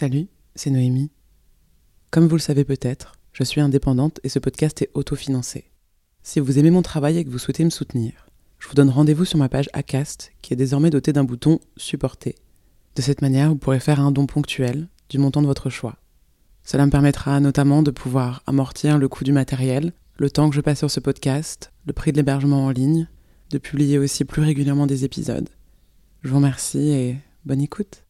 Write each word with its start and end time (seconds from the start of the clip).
Salut, 0.00 0.28
c'est 0.54 0.70
Noémie. 0.70 1.10
Comme 2.10 2.26
vous 2.26 2.36
le 2.36 2.40
savez 2.40 2.64
peut-être, 2.64 3.16
je 3.34 3.44
suis 3.44 3.60
indépendante 3.60 4.18
et 4.24 4.30
ce 4.30 4.38
podcast 4.38 4.80
est 4.80 4.88
autofinancé. 4.94 5.70
Si 6.22 6.40
vous 6.40 6.58
aimez 6.58 6.70
mon 6.70 6.80
travail 6.80 7.18
et 7.18 7.24
que 7.26 7.28
vous 7.28 7.38
souhaitez 7.38 7.66
me 7.66 7.68
soutenir, 7.68 8.30
je 8.58 8.66
vous 8.66 8.72
donne 8.72 8.88
rendez-vous 8.88 9.26
sur 9.26 9.36
ma 9.36 9.50
page 9.50 9.68
Acast 9.74 10.32
qui 10.40 10.54
est 10.54 10.56
désormais 10.56 10.88
dotée 10.88 11.12
d'un 11.12 11.24
bouton 11.24 11.60
Supporter. 11.76 12.34
De 12.96 13.02
cette 13.02 13.20
manière, 13.20 13.50
vous 13.50 13.56
pourrez 13.56 13.78
faire 13.78 14.00
un 14.00 14.10
don 14.10 14.24
ponctuel 14.24 14.88
du 15.10 15.18
montant 15.18 15.42
de 15.42 15.46
votre 15.46 15.68
choix. 15.68 15.98
Cela 16.64 16.86
me 16.86 16.90
permettra 16.90 17.38
notamment 17.38 17.82
de 17.82 17.90
pouvoir 17.90 18.42
amortir 18.46 18.96
le 18.96 19.06
coût 19.06 19.24
du 19.24 19.32
matériel, 19.32 19.92
le 20.16 20.30
temps 20.30 20.48
que 20.48 20.56
je 20.56 20.62
passe 20.62 20.78
sur 20.78 20.90
ce 20.90 21.00
podcast, 21.00 21.72
le 21.84 21.92
prix 21.92 22.12
de 22.12 22.16
l'hébergement 22.16 22.64
en 22.64 22.70
ligne, 22.70 23.06
de 23.50 23.58
publier 23.58 23.98
aussi 23.98 24.24
plus 24.24 24.40
régulièrement 24.40 24.86
des 24.86 25.04
épisodes. 25.04 25.50
Je 26.22 26.30
vous 26.30 26.36
remercie 26.36 26.88
et 26.88 27.16
bonne 27.44 27.60
écoute. 27.60 28.02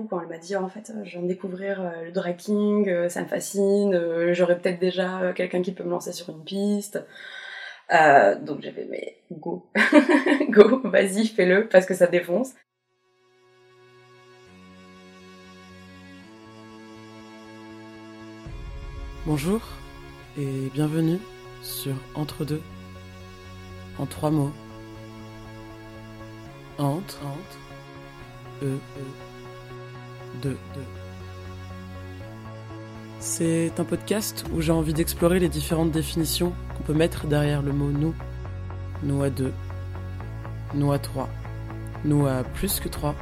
Coup, 0.00 0.06
quand 0.08 0.22
elle 0.22 0.28
m'a 0.28 0.38
dit 0.38 0.56
en 0.56 0.68
fait, 0.70 0.90
je 1.04 1.10
viens 1.10 1.20
de 1.20 1.26
découvrir 1.26 1.78
euh, 1.82 2.04
le 2.04 2.12
drag 2.12 2.36
king, 2.36 2.88
euh, 2.88 3.10
ça 3.10 3.20
me 3.20 3.26
fascine, 3.26 3.94
euh, 3.94 4.32
j'aurais 4.32 4.58
peut-être 4.58 4.78
déjà 4.78 5.34
quelqu'un 5.34 5.60
qui 5.60 5.72
peut 5.72 5.84
me 5.84 5.90
lancer 5.90 6.12
sur 6.12 6.30
une 6.30 6.42
piste. 6.42 6.98
donc 7.90 8.62
j'ai 8.62 8.72
fait 8.72 8.86
mais 8.90 9.18
go, 9.30 9.70
go, 10.48 10.80
vas-y, 10.84 11.26
fais-le 11.26 11.68
parce 11.68 11.84
que 11.84 11.92
ça 11.92 12.06
défonce. 12.06 12.54
Bonjour 19.26 19.60
et 20.38 20.70
bienvenue 20.72 21.18
sur 21.62 21.94
Entre 22.14 22.46
deux, 22.46 22.62
en 23.98 24.06
trois 24.06 24.30
mots. 24.30 24.52
Entre, 26.78 27.18
entre, 27.22 27.58
e, 28.62 28.66
e, 28.66 29.29
C'est 33.18 33.78
un 33.78 33.84
podcast 33.84 34.44
où 34.54 34.60
j'ai 34.60 34.72
envie 34.72 34.94
d'explorer 34.94 35.38
les 35.38 35.48
différentes 35.48 35.90
définitions 35.90 36.52
qu'on 36.76 36.82
peut 36.82 36.94
mettre 36.94 37.26
derrière 37.26 37.62
le 37.62 37.72
mot 37.72 37.90
nous. 37.90 38.14
Nous 39.02 39.22
à 39.22 39.30
deux, 39.30 39.52
nous 40.74 40.92
à 40.92 40.98
trois, 40.98 41.28
nous 42.04 42.26
à 42.26 42.42
plus 42.42 42.80
que 42.80 42.88
trois, 42.88 43.14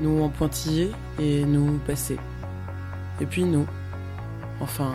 nous 0.00 0.22
en 0.22 0.28
pointillé 0.28 0.90
et 1.18 1.44
nous 1.44 1.78
passé. 1.78 2.16
Et 3.20 3.26
puis 3.26 3.44
nous, 3.44 3.66
enfin, 4.60 4.94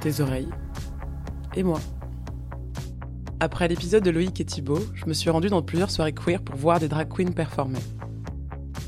tes 0.00 0.20
oreilles 0.20 0.50
et 1.54 1.62
moi. 1.62 1.80
Après 3.40 3.66
l'épisode 3.66 4.04
de 4.04 4.10
Loïc 4.10 4.40
et 4.40 4.44
Thibaut, 4.44 4.80
je 4.94 5.06
me 5.06 5.12
suis 5.12 5.30
rendue 5.30 5.48
dans 5.48 5.62
plusieurs 5.62 5.90
soirées 5.90 6.12
queer 6.12 6.40
pour 6.40 6.56
voir 6.56 6.78
des 6.78 6.88
drag 6.88 7.08
queens 7.08 7.32
performer. 7.32 7.80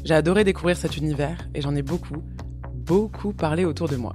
J'ai 0.05 0.13
adoré 0.13 0.45
découvrir 0.45 0.77
cet 0.77 0.99
univers 0.99 1.49
et 1.55 1.63
j'en 1.63 1.75
ai 1.75 1.81
beaucoup, 1.81 2.23
beaucoup 2.75 3.33
parlé 3.33 3.65
autour 3.65 3.89
de 3.89 3.97
moi. 3.97 4.13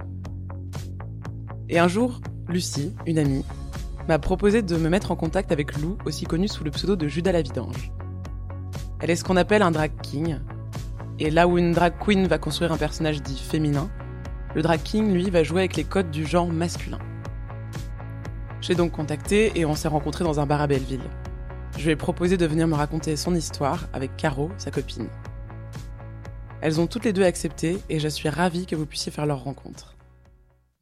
Et 1.68 1.80
un 1.80 1.88
jour, 1.88 2.20
Lucie, 2.48 2.94
une 3.06 3.18
amie, 3.18 3.44
m'a 4.06 4.20
proposé 4.20 4.62
de 4.62 4.76
me 4.76 4.88
mettre 4.88 5.10
en 5.10 5.16
contact 5.16 5.50
avec 5.50 5.76
Lou, 5.78 5.98
aussi 6.04 6.26
connue 6.26 6.46
sous 6.46 6.62
le 6.62 6.70
pseudo 6.70 6.94
de 6.94 7.08
Judas 7.08 7.32
la 7.32 7.42
Vidange. 7.42 7.90
Elle 9.00 9.10
est 9.10 9.16
ce 9.16 9.24
qu'on 9.24 9.36
appelle 9.36 9.62
un 9.62 9.72
drag 9.72 9.90
king, 10.00 10.38
et 11.18 11.28
là 11.28 11.48
où 11.48 11.58
une 11.58 11.72
drag 11.72 11.94
queen 11.98 12.28
va 12.28 12.38
construire 12.38 12.72
un 12.72 12.76
personnage 12.76 13.20
dit 13.20 13.38
féminin, 13.38 13.90
le 14.54 14.62
drag 14.62 14.80
king, 14.82 15.12
lui, 15.12 15.28
va 15.28 15.42
jouer 15.42 15.62
avec 15.62 15.74
les 15.74 15.84
codes 15.84 16.12
du 16.12 16.24
genre 16.24 16.46
masculin. 16.46 16.98
J'ai 18.60 18.76
donc 18.76 18.92
contacté 18.92 19.50
et 19.56 19.64
on 19.64 19.74
s'est 19.74 19.88
rencontrés 19.88 20.22
dans 20.22 20.38
un 20.38 20.46
bar 20.46 20.60
à 20.60 20.68
Belleville. 20.68 21.08
Je 21.76 21.84
lui 21.84 21.90
ai 21.90 21.96
proposé 21.96 22.36
de 22.36 22.46
venir 22.46 22.68
me 22.68 22.74
raconter 22.74 23.16
son 23.16 23.34
histoire 23.34 23.88
avec 23.92 24.16
Caro, 24.16 24.50
sa 24.56 24.70
copine. 24.70 25.08
Elles 26.62 26.78
ont 26.78 26.86
toutes 26.86 27.06
les 27.06 27.14
deux 27.14 27.22
accepté 27.22 27.78
et 27.88 27.98
je 27.98 28.08
suis 28.08 28.28
ravie 28.28 28.66
que 28.66 28.76
vous 28.76 28.84
puissiez 28.84 29.10
faire 29.10 29.24
leur 29.24 29.44
rencontre. 29.44 29.94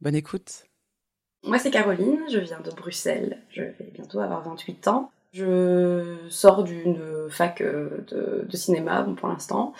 Bonne 0.01 0.15
écoute. 0.15 0.65
Moi 1.45 1.57
c'est 1.57 1.71
Caroline, 1.71 2.19
je 2.29 2.39
viens 2.39 2.59
de 2.59 2.69
Bruxelles, 2.71 3.37
je 3.49 3.61
vais 3.61 3.91
bientôt 3.93 4.19
avoir 4.19 4.43
28 4.43 4.89
ans. 4.89 5.09
Je 5.31 6.17
sors 6.29 6.63
d'une 6.63 7.29
fac 7.29 7.61
euh, 7.61 8.03
de, 8.09 8.57
cinéma 8.57 9.07
pour 9.15 9.29
l'instant. 9.29 9.73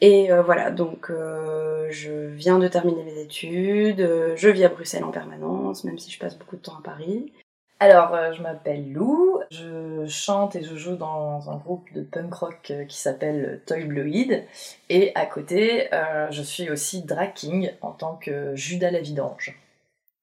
Et 0.00 0.32
euh, 0.32 0.42
voilà, 0.42 0.70
donc 0.70 1.10
euh, 1.10 1.86
je 1.90 2.28
viens 2.28 2.58
de 2.58 2.66
terminer 2.66 3.04
mes 3.04 3.20
études, 3.20 4.34
je 4.34 4.48
vis 4.48 4.64
à 4.64 4.68
Bruxelles 4.68 5.04
en 5.04 5.12
permanence, 5.12 5.84
même 5.84 5.98
si 5.98 6.10
je 6.10 6.18
passe 6.18 6.36
beaucoup 6.36 6.56
de 6.56 6.62
temps 6.62 6.78
à 6.78 6.82
Paris. 6.82 7.32
Alors, 7.78 8.16
je 8.32 8.40
m'appelle 8.42 8.90
Lou, 8.92 9.40
je 9.50 10.06
chante 10.06 10.56
et 10.56 10.62
je 10.62 10.76
joue 10.76 10.96
dans 10.96 11.50
un 11.50 11.56
groupe 11.56 11.84
de 11.94 12.00
punk 12.00 12.32
rock 12.32 12.72
qui 12.88 12.96
s'appelle 12.96 13.60
Toy 13.66 13.84
Bloid. 13.84 14.44
Et 14.88 15.12
à 15.14 15.26
côté, 15.26 15.90
je 16.30 16.42
suis 16.42 16.70
aussi 16.70 17.02
drag 17.02 17.34
king 17.34 17.70
en 17.82 17.90
tant 17.90 18.14
que 18.14 18.56
Judas 18.56 18.90
la 18.90 19.00
Vidange. 19.00 19.54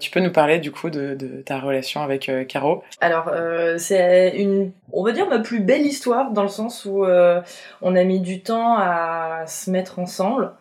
Tu 0.04 0.12
peux 0.12 0.20
nous 0.20 0.34
parler 0.34 0.60
du 0.60 0.70
coup 0.70 0.90
de, 0.90 1.16
ta 1.46 1.60
relation 1.60 2.02
avec 2.02 2.28
euh, 2.28 2.44
Caro? 2.44 2.84
Alors 3.00 3.30
euh, 3.30 3.78
c'est 3.78 4.34
une, 4.36 4.74
on 4.92 5.02
va 5.02 5.14
dire 5.14 5.30
ma 5.30 5.40
plus 5.40 5.62
belle 5.62 5.86
histoire 5.86 6.32
dans 6.32 6.42
le 6.42 6.50
sens 6.50 6.84
où 6.84 7.06
euh, 7.06 7.42
on 7.82 7.96
a 7.96 8.04
mis 8.04 8.20
du 8.20 8.42
temps 8.42 8.76
à 8.78 9.46
se 9.48 9.70
mettre 9.70 10.00
ensemble 10.00 10.52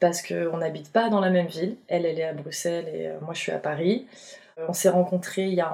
parce 0.00 0.22
qu'on 0.22 0.56
n'habite 0.56 0.90
pas 0.92 1.10
dans 1.10 1.20
la 1.20 1.28
même 1.28 1.46
ville. 1.46 1.76
Elle, 1.88 2.06
elle 2.06 2.18
est 2.18 2.24
à 2.24 2.32
Bruxelles 2.32 2.88
et 2.88 3.08
moi 3.20 3.34
je 3.34 3.40
suis 3.40 3.52
à 3.52 3.58
Paris. 3.58 4.06
On 4.68 4.72
s'est 4.72 4.88
rencontrés 4.88 5.44
il 5.44 5.54
y 5.54 5.60
a 5.60 5.66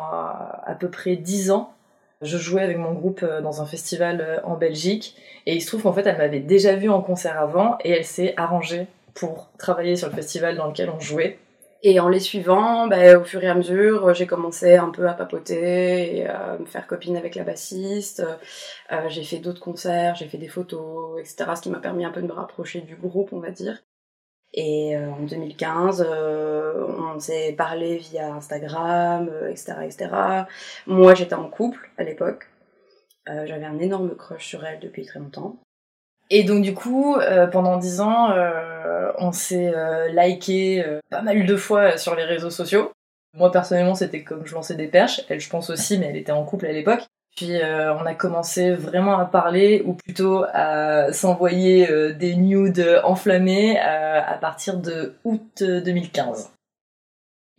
à 0.65 0.75
peu 0.79 0.89
près 0.89 1.17
dix 1.17 1.51
ans. 1.51 1.73
Je 2.21 2.39
jouais 2.39 2.63
avec 2.63 2.79
mon 2.79 2.93
groupe 2.93 3.25
dans 3.43 3.63
un 3.63 3.67
festival 3.67 4.43
en 4.45 4.57
Belgique 4.57 5.17
et 5.47 5.55
il 5.55 5.61
se 5.61 5.67
trouve 5.69 5.83
qu'en 5.83 5.93
fait 5.93 6.07
elle 6.07 6.19
m'avait 6.19 6.41
déjà 6.41 6.77
vu 6.77 6.89
en 6.89 7.01
concert 7.01 7.41
avant 7.41 7.79
et 7.85 7.91
elle 7.91 8.05
s'est 8.05 8.35
arrangée 8.37 8.87
pour 9.15 9.51
travailler 9.59 9.97
sur 9.97 10.09
le 10.09 10.15
festival 10.15 10.57
dans 10.57 10.69
lequel 10.69 10.91
on 10.91 11.01
jouait. 11.01 11.39
Et 11.85 11.99
en 11.99 12.09
les 12.09 12.21
suivant, 12.21 12.87
bah, 12.87 13.19
au 13.19 13.25
fur 13.25 13.43
et 13.43 13.49
à 13.49 13.55
mesure, 13.57 14.15
j'ai 14.15 14.27
commencé 14.27 14.77
un 14.77 14.91
peu 14.91 15.09
à 15.09 15.15
papoter 15.15 16.19
et 16.19 16.27
à 16.29 16.57
me 16.59 16.65
faire 16.65 16.87
copine 16.87 17.17
avec 17.17 17.35
la 17.35 17.43
bassiste. 17.43 18.25
Euh, 18.93 19.09
j'ai 19.09 19.25
fait 19.25 19.39
d'autres 19.39 19.61
concerts, 19.61 20.15
j'ai 20.15 20.29
fait 20.29 20.39
des 20.39 20.49
photos, 20.49 21.19
etc. 21.19 21.51
Ce 21.57 21.63
qui 21.63 21.71
m'a 21.71 21.81
permis 21.81 22.05
un 22.05 22.13
peu 22.13 22.23
de 22.23 22.29
me 22.29 22.33
rapprocher 22.33 22.83
du 22.83 22.95
groupe, 22.95 23.33
on 23.33 23.41
va 23.41 23.51
dire. 23.51 23.83
Et 24.55 24.97
euh, 24.97 25.11
en 25.11 25.23
2015, 25.23 26.07
euh, 26.09 26.42
on 27.15 27.21
s'est 27.21 27.55
parlé 27.57 27.99
via 27.99 28.33
Instagram, 28.35 29.31
etc., 29.51 29.75
etc. 29.85 30.11
Moi, 30.87 31.15
j'étais 31.15 31.35
en 31.35 31.49
couple 31.49 31.91
à 31.99 32.05
l'époque. 32.05 32.49
J'avais 33.27 33.65
un 33.65 33.79
énorme 33.79 34.17
crush 34.17 34.47
sur 34.47 34.65
elle 34.65 34.81
depuis 34.81 35.05
très 35.05 35.21
longtemps. 35.21 35.57
Et 36.35 36.45
donc 36.45 36.63
du 36.63 36.73
coup, 36.73 37.17
euh, 37.17 37.47
pendant 37.47 37.77
dix 37.77 38.01
ans, 38.01 38.31
euh, 38.31 39.13
on 39.19 39.33
s'est 39.33 39.71
euh, 39.75 40.09
liké 40.09 40.83
pas 41.11 41.21
mal 41.21 41.45
de 41.45 41.57
fois 41.57 41.99
sur 41.99 42.15
les 42.17 42.25
réseaux 42.25 42.49
sociaux. 42.49 42.91
Moi 43.37 43.53
personnellement, 43.53 43.95
c'était 43.95 44.23
comme 44.23 44.47
je 44.47 44.55
lançais 44.55 44.75
des 44.75 44.87
perches. 44.87 45.21
Elle, 45.29 45.41
je 45.41 45.51
pense 45.51 45.69
aussi, 45.69 45.99
mais 45.99 46.07
elle 46.07 46.17
était 46.17 46.33
en 46.33 46.43
couple 46.45 46.65
à 46.67 46.73
l'époque. 46.73 47.03
Puis 47.37 47.61
on 47.63 48.05
a 48.05 48.15
commencé 48.15 48.73
vraiment 48.73 49.19
à 49.19 49.25
parler, 49.25 49.83
ou 49.87 49.95
plutôt 49.95 50.45
à 50.53 51.13
s'envoyer 51.15 52.13
des 52.13 52.35
nudes 52.37 53.01
enflammés 53.05 53.79
à 53.79 54.37
partir 54.39 54.77
de 54.77 55.15
août 55.25 55.63
2015. 55.63 56.53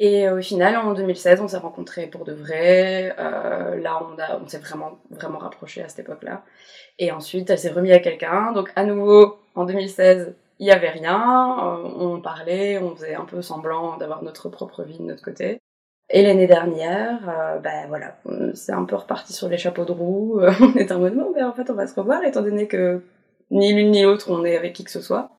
Et 0.06 0.28
au 0.30 0.41
final, 0.41 0.75
en 0.75 0.94
2016, 0.94 1.40
on 1.40 1.47
s'est 1.47 1.58
rencontrés 1.58 2.08
pour 2.08 2.25
de 2.25 2.34
vrai. 2.34 3.16
là, 3.18 4.02
on, 4.02 4.44
on 4.44 4.47
s'est 4.47 4.58
vraiment, 4.58 5.00
vraiment 5.09 5.40
rapprochés 5.40 5.81
à 5.81 5.88
cette 5.88 6.00
époque-là. 6.00 6.44
Et 7.00 7.12
ensuite, 7.12 7.50
elle 7.50 7.58
s'est 7.58 7.72
remise 7.72 7.94
à 7.94 8.00
quelqu'un. 8.00 8.52
Donc, 8.52 8.69
à 8.75 8.84
nouveau, 8.84 9.38
en 9.56 9.63
2016, 9.66 10.36
il 10.59 10.66
n'y 10.66 10.72
avait 10.72 10.90
rien. 10.90 11.58
Euh, 11.59 11.90
on 11.97 12.22
parlait, 12.22 12.78
on 12.78 12.96
faisait 12.96 13.16
un 13.16 13.25
peu 13.25 13.42
semblant 13.42 13.97
d'avoir 13.97 14.24
notre 14.24 14.50
propre 14.50 14.84
vie 14.84 14.97
de 14.97 15.03
notre 15.03 15.24
côté. 15.24 15.59
Et 16.09 16.22
l'année 16.22 16.47
dernière, 16.47 17.28
euh, 17.30 17.59
ben 17.59 17.88
voilà, 17.88 18.18
c'est 18.53 18.74
un 18.74 18.86
peu 18.86 18.96
reparti 18.96 19.34
sur 19.34 19.50
les 19.50 19.58
chapeaux 19.58 19.86
de 19.86 19.92
roue. 19.92 20.42
on 20.62 20.74
est 20.75 20.92
en 20.92 21.00
mode, 21.00 21.16
non, 21.16 21.31
ben 21.34 21.47
en 21.47 21.53
fait, 21.53 21.69
on 21.69 21.74
va 21.74 21.88
se 21.88 21.96
revoir, 21.96 22.24
étant 22.24 22.42
donné 22.42 22.68
que 22.68 23.02
ni 23.52 23.74
l'une 23.74 23.92
ni 23.92 24.03
l'autre, 24.03 24.30
on 24.30 24.46
est 24.46 24.56
avec 24.58 24.74
qui 24.74 24.84
que 24.84 24.92
ce 24.92 25.02
soit. 25.02 25.31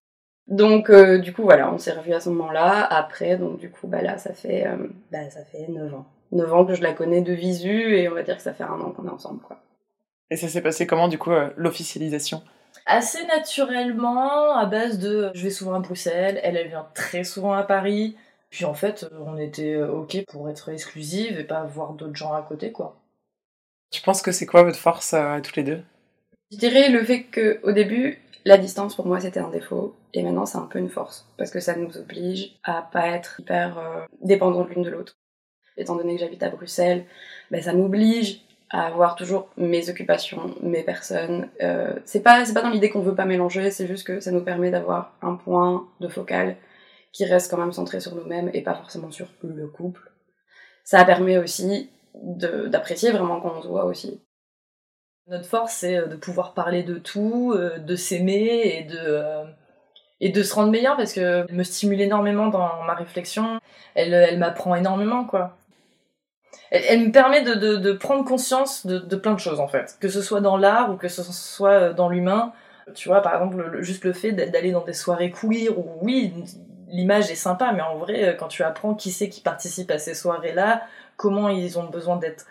Donc, 0.47 0.91
euh, 0.91 1.19
du 1.19 1.33
coup, 1.33 1.43
voilà, 1.43 1.73
on 1.73 1.79
s'est 1.79 1.93
revus 1.93 2.13
à 2.13 2.21
ce 2.21 2.29
moment-là. 2.31 2.85
Après, 2.85 3.37
donc, 3.37 3.59
du 3.59 3.71
coup, 3.71 3.87
bah 3.87 4.03
là, 4.03 4.19
ça 4.19 4.35
fait, 4.35 4.67
bah, 5.11 5.31
ça 5.31 5.45
fait 5.45 5.67
9 5.69 5.95
ans. 5.95 6.07
9 6.33 6.53
ans 6.53 6.67
que 6.67 6.75
je 6.75 6.83
la 6.83 6.93
connais 6.93 7.23
de 7.23 7.33
visu, 7.33 7.97
et 7.97 8.09
on 8.09 8.15
va 8.15 8.23
dire 8.23 8.37
que 8.37 8.43
ça 8.43 8.53
fait 8.53 8.65
un 8.65 8.81
an 8.81 8.91
qu'on 8.91 9.07
est 9.07 9.11
ensemble, 9.11 9.41
quoi. 9.41 9.59
Et 10.31 10.37
ça 10.37 10.49
s'est 10.49 10.63
passé 10.63 10.87
comment, 10.87 11.09
du 11.09 11.19
coup, 11.19 11.33
euh, 11.33 11.51
l'officialisation? 11.57 12.43
Assez 12.87 13.25
naturellement, 13.27 14.57
à 14.57 14.67
base 14.67 14.99
de 14.99 15.31
je 15.35 15.43
vais 15.45 15.51
souvent 15.51 15.75
à 15.75 15.79
Bruxelles, 15.79 16.41
elle, 16.43 16.57
elle 16.57 16.69
vient 16.69 16.89
très 16.95 17.25
souvent 17.25 17.53
à 17.53 17.63
Paris. 17.63 18.17
Puis 18.51 18.65
en 18.65 18.75
fait, 18.75 19.05
euh, 19.05 19.19
on 19.27 19.39
était 19.39 19.75
euh, 19.75 19.91
ok 19.91 20.25
pour 20.29 20.49
être 20.51 20.71
exclusive 20.71 21.39
et 21.39 21.45
pas 21.45 21.63
voir 21.65 21.93
d'autres 21.93 22.17
gens 22.17 22.33
à 22.33 22.43
côté, 22.43 22.73
quoi. 22.73 22.97
Tu 23.91 24.03
penses 24.03 24.23
que 24.23 24.33
c'est 24.33 24.47
quoi 24.47 24.65
votre 24.65 24.79
force 24.79 25.15
à 25.15 25.41
toutes 25.41 25.57
les 25.57 25.63
deux? 25.63 25.83
Je 26.51 26.59
dirais 26.59 26.89
le 26.89 27.05
fait 27.05 27.25
qu'au 27.25 27.73
début, 27.73 28.19
la 28.45 28.59
distance 28.59 28.95
pour 28.95 29.07
moi 29.07 29.21
c'était 29.21 29.41
un 29.41 29.51
défaut 29.51 29.97
et 30.13 30.23
maintenant 30.23 30.47
c'est 30.47 30.59
un 30.59 30.67
peu 30.67 30.79
une 30.79 30.91
force 30.91 31.27
parce 31.39 31.51
que 31.51 31.61
ça 31.61 31.77
nous 31.77 31.97
oblige 31.97 32.59
à 32.63 32.83
pas 32.83 33.09
être 33.09 33.41
hyper 33.41 34.07
dépendants 34.23 34.65
l'une 34.65 34.83
de 34.83 34.91
l'autre. 34.91 35.17
Étant 35.77 35.97
donné 35.97 36.15
que 36.15 36.21
j'habite 36.21 36.43
à 36.43 36.51
Bruxelles, 36.51 37.05
ben, 37.51 37.61
ça 37.61 37.73
m'oblige 37.73 38.45
à 38.71 38.87
avoir 38.87 39.15
toujours 39.15 39.49
mes 39.57 39.89
occupations, 39.89 40.55
mes 40.63 40.83
personnes. 40.83 41.49
Euh, 41.63 41.95
c'est 42.05 42.23
pas, 42.23 42.45
c'est 42.45 42.55
pas 42.55 42.63
dans 42.63 42.71
l'idée 42.71 42.91
qu'on 42.91 43.03
veut 43.03 43.15
pas 43.15 43.25
mélanger, 43.25 43.71
c'est 43.71 43.87
juste 43.87 44.07
que 44.07 44.21
ça 44.21 44.31
nous 44.31 44.43
permet 44.43 44.71
d'avoir 44.71 45.17
un 45.23 45.35
point 45.35 45.89
de 46.01 46.09
focal 46.09 46.57
qui 47.13 47.25
reste 47.25 47.51
quand 47.51 47.59
même 47.59 47.73
centré 47.73 48.01
sur 48.01 48.15
nous-mêmes 48.15 48.51
et 48.53 48.63
pas 48.63 48.75
forcément 48.75 49.11
sur 49.11 49.29
le 49.43 49.69
couple. 49.69 50.11
Ça 50.83 51.05
permet 51.05 51.39
aussi 51.39 51.91
d'apprécier 52.15 53.13
vraiment 53.13 53.41
quand 53.41 53.55
on 53.57 53.63
se 53.63 53.69
voit 53.69 53.85
aussi. 53.85 54.21
Notre 55.27 55.47
force, 55.47 55.73
c'est 55.73 55.97
euh, 55.97 56.07
de 56.07 56.17
pouvoir 56.17 56.53
parler 56.53 56.83
de 56.83 56.99
tout, 56.99 57.55
euh, 57.57 57.79
de 57.79 57.97
s'aimer 57.97 58.61
et 58.79 58.83
de, 58.85 58.99
euh, 58.99 59.45
et 60.21 60.29
de 60.29 60.43
se 60.43 60.55
rendre 60.55 60.71
meilleur 60.71 60.97
parce 60.97 61.15
que 61.15 61.51
me 61.51 61.63
stimule 61.63 62.01
énormément 62.03 62.49
dans 62.49 62.83
ma 62.83 62.95
réflexion. 62.95 63.59
Elle, 63.95 64.13
elle 64.13 64.39
m'apprend 64.39 64.75
énormément, 64.75 65.25
quoi. 65.25 65.57
Elle, 66.71 67.07
me 67.07 67.13
permet 67.13 67.43
de, 67.43 67.55
de, 67.55 67.93
prendre 67.93 68.25
conscience 68.25 68.85
de, 68.85 68.99
de 68.99 69.17
plein 69.17 69.33
de 69.33 69.39
choses, 69.39 69.61
en 69.61 69.69
fait. 69.69 69.97
Que 70.01 70.09
ce 70.09 70.21
soit 70.21 70.41
dans 70.41 70.57
l'art 70.57 70.91
ou 70.91 70.97
que 70.97 71.09
ce 71.09 71.23
soit 71.23 71.91
dans 71.91 72.09
l'humain. 72.09 72.53
Tu 72.95 73.09
vois, 73.09 73.23
par 73.23 73.35
exemple, 73.35 73.83
juste 73.83 74.05
le 74.05 74.13
fait 74.13 74.33
d'aller 74.33 74.73
dans 74.73 74.85
des 74.85 74.93
soirées 74.93 75.31
queer 75.31 75.71
où, 75.77 75.87
oui, 76.03 76.35
l'image 76.89 77.31
est 77.31 77.37
sympa, 77.37 77.73
mais 77.73 77.83
en 77.83 77.97
vrai, 77.97 78.37
quand 78.39 78.49
tu 78.49 78.63
apprends 78.63 78.95
qui 78.95 79.11
c'est 79.11 79.29
qui 79.29 79.41
participe 79.41 79.91
à 79.91 79.99
ces 79.99 80.15
soirées-là, 80.15 80.83
comment 81.17 81.49
ils 81.49 81.79
ont 81.79 81.85
besoin 81.85 82.17
d'être 82.17 82.47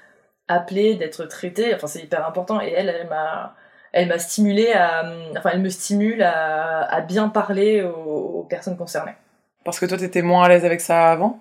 appelés, 0.47 0.95
d'être 0.95 1.25
traités, 1.25 1.73
enfin 1.73 1.87
c'est 1.87 2.01
hyper 2.01 2.27
important. 2.27 2.61
Et 2.61 2.71
elle, 2.71 2.89
elle 2.89 3.07
m'a, 3.07 3.55
elle 3.91 4.07
m'a 4.07 4.19
stimulé 4.19 4.71
à, 4.73 5.03
enfin 5.37 5.51
elle 5.53 5.61
me 5.61 5.69
stimule 5.69 6.21
à, 6.23 6.81
à 6.83 7.01
bien 7.01 7.29
parler 7.29 7.81
aux, 7.81 8.45
personnes 8.49 8.77
concernées. 8.77 9.15
Parce 9.63 9.79
que 9.79 9.85
toi, 9.85 9.97
t'étais 9.97 10.21
moins 10.21 10.43
à 10.43 10.49
l'aise 10.49 10.65
avec 10.65 10.81
ça 10.81 11.11
avant? 11.11 11.39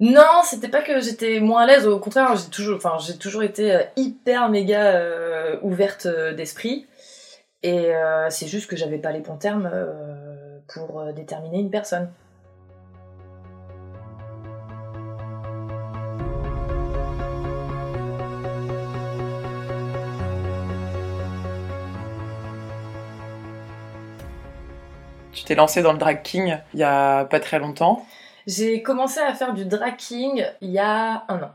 Non, 0.00 0.42
c'était 0.44 0.68
pas 0.68 0.82
que 0.82 1.00
j'étais 1.00 1.38
moins 1.40 1.62
à 1.62 1.66
l'aise. 1.66 1.86
Au 1.86 1.98
contraire, 2.00 2.34
j'ai 2.36 2.50
toujours, 2.50 2.76
enfin, 2.76 2.96
j'ai 2.98 3.16
toujours 3.16 3.44
été 3.44 3.72
euh, 3.72 3.82
hyper 3.96 4.48
méga 4.48 4.96
euh, 4.96 5.56
ouverte 5.62 6.06
euh, 6.06 6.34
d'esprit. 6.34 6.86
Et 7.62 7.92
c'est 8.28 8.46
juste 8.46 8.68
que 8.68 8.76
j'avais 8.76 8.98
pas 8.98 9.10
les 9.10 9.20
bons 9.20 9.38
termes 9.38 9.70
pour 10.68 11.02
déterminer 11.14 11.60
une 11.60 11.70
personne. 11.70 12.12
Tu 25.44 25.48
t'es 25.48 25.56
lancé 25.56 25.82
dans 25.82 25.92
le 25.92 25.98
drag 25.98 26.22
king 26.22 26.56
il 26.72 26.80
y 26.80 26.84
a 26.84 27.26
pas 27.26 27.38
très 27.38 27.58
longtemps. 27.58 28.06
J'ai 28.46 28.80
commencé 28.80 29.20
à 29.20 29.34
faire 29.34 29.52
du 29.52 29.66
drag 29.66 29.94
king 29.96 30.42
il 30.62 30.70
y 30.70 30.78
a 30.78 31.24
un 31.28 31.42
an. 31.42 31.50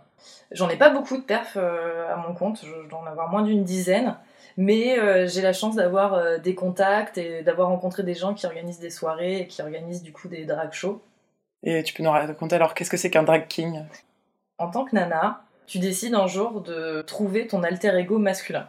J'en 0.52 0.70
ai 0.70 0.76
pas 0.76 0.92
beaucoup 0.92 1.18
de 1.18 1.24
perfs 1.24 1.58
euh, 1.58 2.14
à 2.14 2.16
mon 2.18 2.36
compte, 2.36 2.64
je 2.64 2.88
dois 2.88 3.00
en 3.00 3.08
avoir 3.08 3.30
moins 3.30 3.42
d'une 3.42 3.64
dizaine. 3.64 4.16
Mais 4.58 5.00
euh, 5.00 5.26
j'ai 5.26 5.42
la 5.42 5.54
chance 5.54 5.76
d'avoir 5.76 6.14
euh, 6.14 6.38
des 6.38 6.54
contacts 6.54 7.18
et 7.18 7.42
d'avoir 7.42 7.70
rencontré 7.70 8.04
des 8.04 8.14
gens 8.14 8.36
qui 8.36 8.46
organisent 8.46 8.80
des 8.80 8.92
soirées 8.92 9.40
et 9.40 9.48
qui 9.48 9.64
organisent 9.64 10.04
du 10.04 10.12
coup 10.12 10.28
des 10.28 10.46
drag 10.46 10.72
shows. 10.72 11.02
Et 11.64 11.82
tu 11.82 11.96
peux 11.96 12.04
nous 12.04 12.12
raconter 12.12 12.58
alors 12.58 12.76
qu'est-ce 12.76 12.92
que 12.92 12.98
c'est 12.98 13.10
qu'un 13.10 13.24
drag 13.24 13.48
king? 13.48 13.86
En 14.60 14.70
tant 14.70 14.86
que 14.86 14.96
nana, 14.96 15.42
tu 15.66 15.80
décides 15.80 16.14
un 16.14 16.28
jour 16.28 16.62
de 16.62 17.02
trouver 17.02 17.48
ton 17.48 17.64
alter 17.64 17.98
ego 17.98 18.20
masculin. 18.20 18.68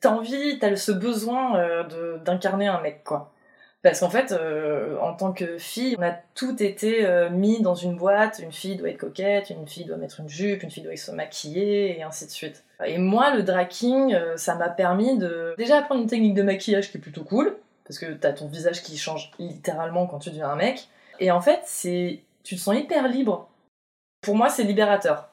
T'as 0.00 0.12
envie, 0.12 0.58
t'as 0.58 0.74
ce 0.76 0.92
besoin 0.92 1.84
d'incarner 2.24 2.68
un 2.68 2.80
mec 2.80 3.04
quoi. 3.04 3.34
Parce 3.82 4.00
qu'en 4.00 4.10
fait, 4.10 4.32
euh, 4.32 4.98
en 5.00 5.14
tant 5.14 5.32
que 5.32 5.56
fille, 5.56 5.96
on 5.98 6.02
a 6.02 6.12
tout 6.34 6.62
été 6.62 7.06
euh, 7.06 7.30
mis 7.30 7.62
dans 7.62 7.74
une 7.74 7.96
boîte. 7.96 8.38
Une 8.42 8.52
fille 8.52 8.76
doit 8.76 8.90
être 8.90 8.98
coquette, 8.98 9.48
une 9.48 9.66
fille 9.66 9.86
doit 9.86 9.96
mettre 9.96 10.20
une 10.20 10.28
jupe, 10.28 10.62
une 10.62 10.70
fille 10.70 10.82
doit 10.82 10.96
se 10.96 11.10
maquiller, 11.10 11.98
et 11.98 12.02
ainsi 12.02 12.26
de 12.26 12.30
suite. 12.30 12.64
Et 12.84 12.98
moi, 12.98 13.34
le 13.34 13.42
draking, 13.42 14.14
euh, 14.14 14.36
ça 14.36 14.54
m'a 14.54 14.68
permis 14.68 15.16
de 15.16 15.54
déjà 15.56 15.78
apprendre 15.78 16.02
une 16.02 16.08
technique 16.08 16.34
de 16.34 16.42
maquillage 16.42 16.90
qui 16.90 16.98
est 16.98 17.00
plutôt 17.00 17.24
cool, 17.24 17.56
parce 17.84 17.98
que 17.98 18.12
t'as 18.12 18.34
ton 18.34 18.48
visage 18.48 18.82
qui 18.82 18.98
change 18.98 19.30
littéralement 19.38 20.06
quand 20.06 20.18
tu 20.18 20.28
deviens 20.28 20.50
un 20.50 20.56
mec. 20.56 20.88
Et 21.18 21.30
en 21.30 21.40
fait, 21.40 21.60
c'est, 21.64 22.20
tu 22.44 22.56
te 22.56 22.60
sens 22.60 22.76
hyper 22.76 23.08
libre. 23.08 23.48
Pour 24.20 24.36
moi, 24.36 24.50
c'est 24.50 24.64
libérateur. 24.64 25.30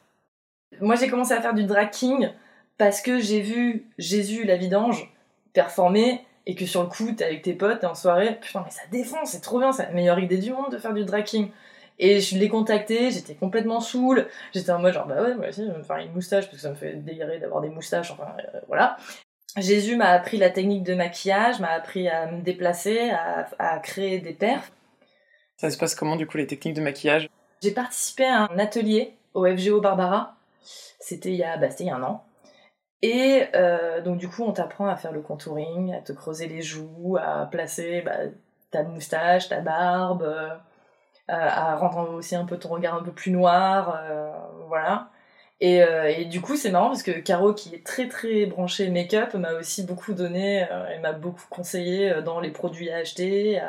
Moi, 0.80 0.96
j'ai 0.96 1.10
commencé 1.10 1.34
à 1.34 1.42
faire 1.42 1.54
du 1.54 1.66
draking 1.66 2.30
parce 2.78 3.02
que 3.02 3.20
j'ai 3.20 3.42
vu 3.42 3.86
Jésus, 3.98 4.46
la 4.46 4.56
vidange, 4.56 5.14
performer 5.52 6.26
et 6.48 6.56
que 6.56 6.66
sur 6.66 6.82
le 6.82 6.88
coup, 6.88 7.12
t'es 7.12 7.26
avec 7.26 7.42
tes 7.42 7.54
potes, 7.54 7.82
t'es 7.82 7.86
en 7.86 7.94
soirée, 7.94 8.40
putain, 8.40 8.64
mais 8.64 8.72
ça 8.72 8.82
défonce, 8.90 9.32
c'est 9.32 9.42
trop 9.42 9.60
bien, 9.60 9.74
c'est 9.74 9.84
la 9.84 9.92
meilleure 9.92 10.18
idée 10.18 10.38
du 10.38 10.54
monde 10.54 10.72
de 10.72 10.78
faire 10.78 10.94
du 10.94 11.04
draking. 11.04 11.52
Et 12.00 12.22
je 12.22 12.38
l'ai 12.38 12.48
contacté, 12.48 13.12
j'étais 13.12 13.36
complètement 13.36 13.82
saoule, 13.82 14.28
j'étais 14.54 14.72
en 14.72 14.80
mode 14.80 14.94
genre, 14.94 15.06
bah 15.06 15.22
ouais, 15.22 15.36
moi 15.36 15.50
aussi, 15.50 15.66
je 15.66 15.72
vais 15.72 15.78
me 15.78 15.84
faire 15.84 15.98
une 15.98 16.14
moustache, 16.14 16.46
parce 16.46 16.56
que 16.56 16.62
ça 16.62 16.70
me 16.70 16.76
fait 16.76 16.94
délirer 16.94 17.40
d'avoir 17.40 17.62
des 17.62 17.70
moustaches, 17.70 18.12
enfin, 18.12 18.30
euh, 18.40 18.60
voilà. 18.68 18.96
Jésus 19.58 19.98
m'a 19.98 20.10
appris 20.12 20.38
la 20.38 20.50
technique 20.50 20.84
de 20.84 20.94
maquillage, 20.94 21.60
m'a 21.60 21.72
appris 21.72 22.08
à 22.08 22.32
me 22.32 22.42
déplacer, 22.42 23.10
à, 23.10 23.50
à 23.60 23.80
créer 23.80 24.20
des 24.20 24.34
perfs. 24.34 24.72
Ça 25.58 25.70
se 25.70 25.78
passe 25.78 25.96
comment, 25.96 26.16
du 26.16 26.28
coup, 26.28 26.38
les 26.38 26.48
techniques 26.48 26.76
de 26.76 26.82
maquillage? 26.82 27.30
J'ai 27.62 27.72
participé 27.72 28.24
à 28.24 28.44
un 28.44 28.58
atelier 28.58 29.16
au 29.34 29.46
FGO 29.46 29.82
Barbara, 29.82 30.38
c'était 30.62 31.30
il, 31.30 31.36
y 31.36 31.44
a, 31.44 31.58
bah, 31.58 31.68
il 31.78 31.88
y 31.88 31.90
a 31.90 31.96
un 31.96 32.04
an. 32.04 32.24
Et 33.02 33.44
euh, 33.56 34.02
donc 34.02 34.18
du 34.18 34.28
coup, 34.28 34.44
on 34.44 34.54
t'apprend 34.54 34.88
à 34.88 34.96
faire 34.96 35.12
le 35.12 35.22
contouring, 35.22 35.94
à 35.94 36.02
te 36.02 36.14
creuser 36.14 36.48
les 36.48 36.62
joues, 36.62 37.18
à 37.22 37.46
placer 37.46 38.02
bah, 38.02 38.18
ta 38.72 38.84
moustache, 38.84 39.50
ta 39.50 39.62
barbe, 39.62 40.24
euh, 40.24 40.50
à 41.28 41.76
rendre 41.76 42.14
aussi 42.16 42.36
un 42.36 42.46
peu 42.46 42.58
ton 42.58 42.70
regard 42.70 42.96
un 42.96 43.04
peu 43.04 43.12
plus 43.12 43.32
noir, 43.32 44.00
euh, 44.04 44.32
voilà. 44.68 45.10
Et, 45.60 46.26
du 46.26 46.40
coup, 46.42 46.56
c'est 46.56 46.70
marrant 46.70 46.90
parce 46.90 47.02
que 47.02 47.12
Caro, 47.12 47.54
qui 47.54 47.74
est 47.74 47.84
très 47.86 48.08
très 48.08 48.46
branchée 48.46 48.90
make-up, 48.92 49.34
m'a 49.34 49.54
aussi 49.54 49.84
beaucoup 49.84 50.14
donné, 50.14 50.68
elle 50.90 51.02
m'a 51.02 51.14
beaucoup 51.14 51.46
conseillé 51.50 52.22
dans 52.22 52.40
les 52.40 52.52
produits 52.52 52.92
à 52.92 52.98
acheter, 52.98 53.60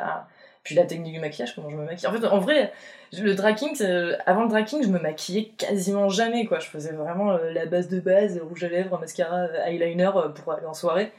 puis 0.63 0.75
la 0.75 0.85
technique 0.85 1.15
du 1.15 1.21
maquillage, 1.21 1.55
comment 1.55 1.71
je 1.71 1.77
me 1.77 1.85
maquille. 1.85 2.09
En 2.09 2.13
fait, 2.13 2.27
en 2.27 2.39
vrai, 2.39 2.73
le 3.13 3.35
draking, 3.35 3.81
avant 4.27 4.43
le 4.43 4.49
draking, 4.49 4.83
je 4.83 4.89
me 4.89 4.99
maquillais 4.99 5.47
quasiment 5.57 6.09
jamais, 6.09 6.47
quoi. 6.47 6.59
Je 6.59 6.69
faisais 6.69 6.93
vraiment 6.93 7.33
euh, 7.33 7.53
la 7.53 7.67
base 7.67 7.89
de 7.89 8.01
base, 8.01 8.39
rouge 8.41 8.65
à 8.65 8.69
lèvres, 8.69 8.99
mascara, 8.99 9.47
eyeliner 9.67 10.11
euh, 10.15 10.29
pour 10.29 10.53
aller 10.53 10.67
en 10.67 10.75
soirée. 10.75 11.13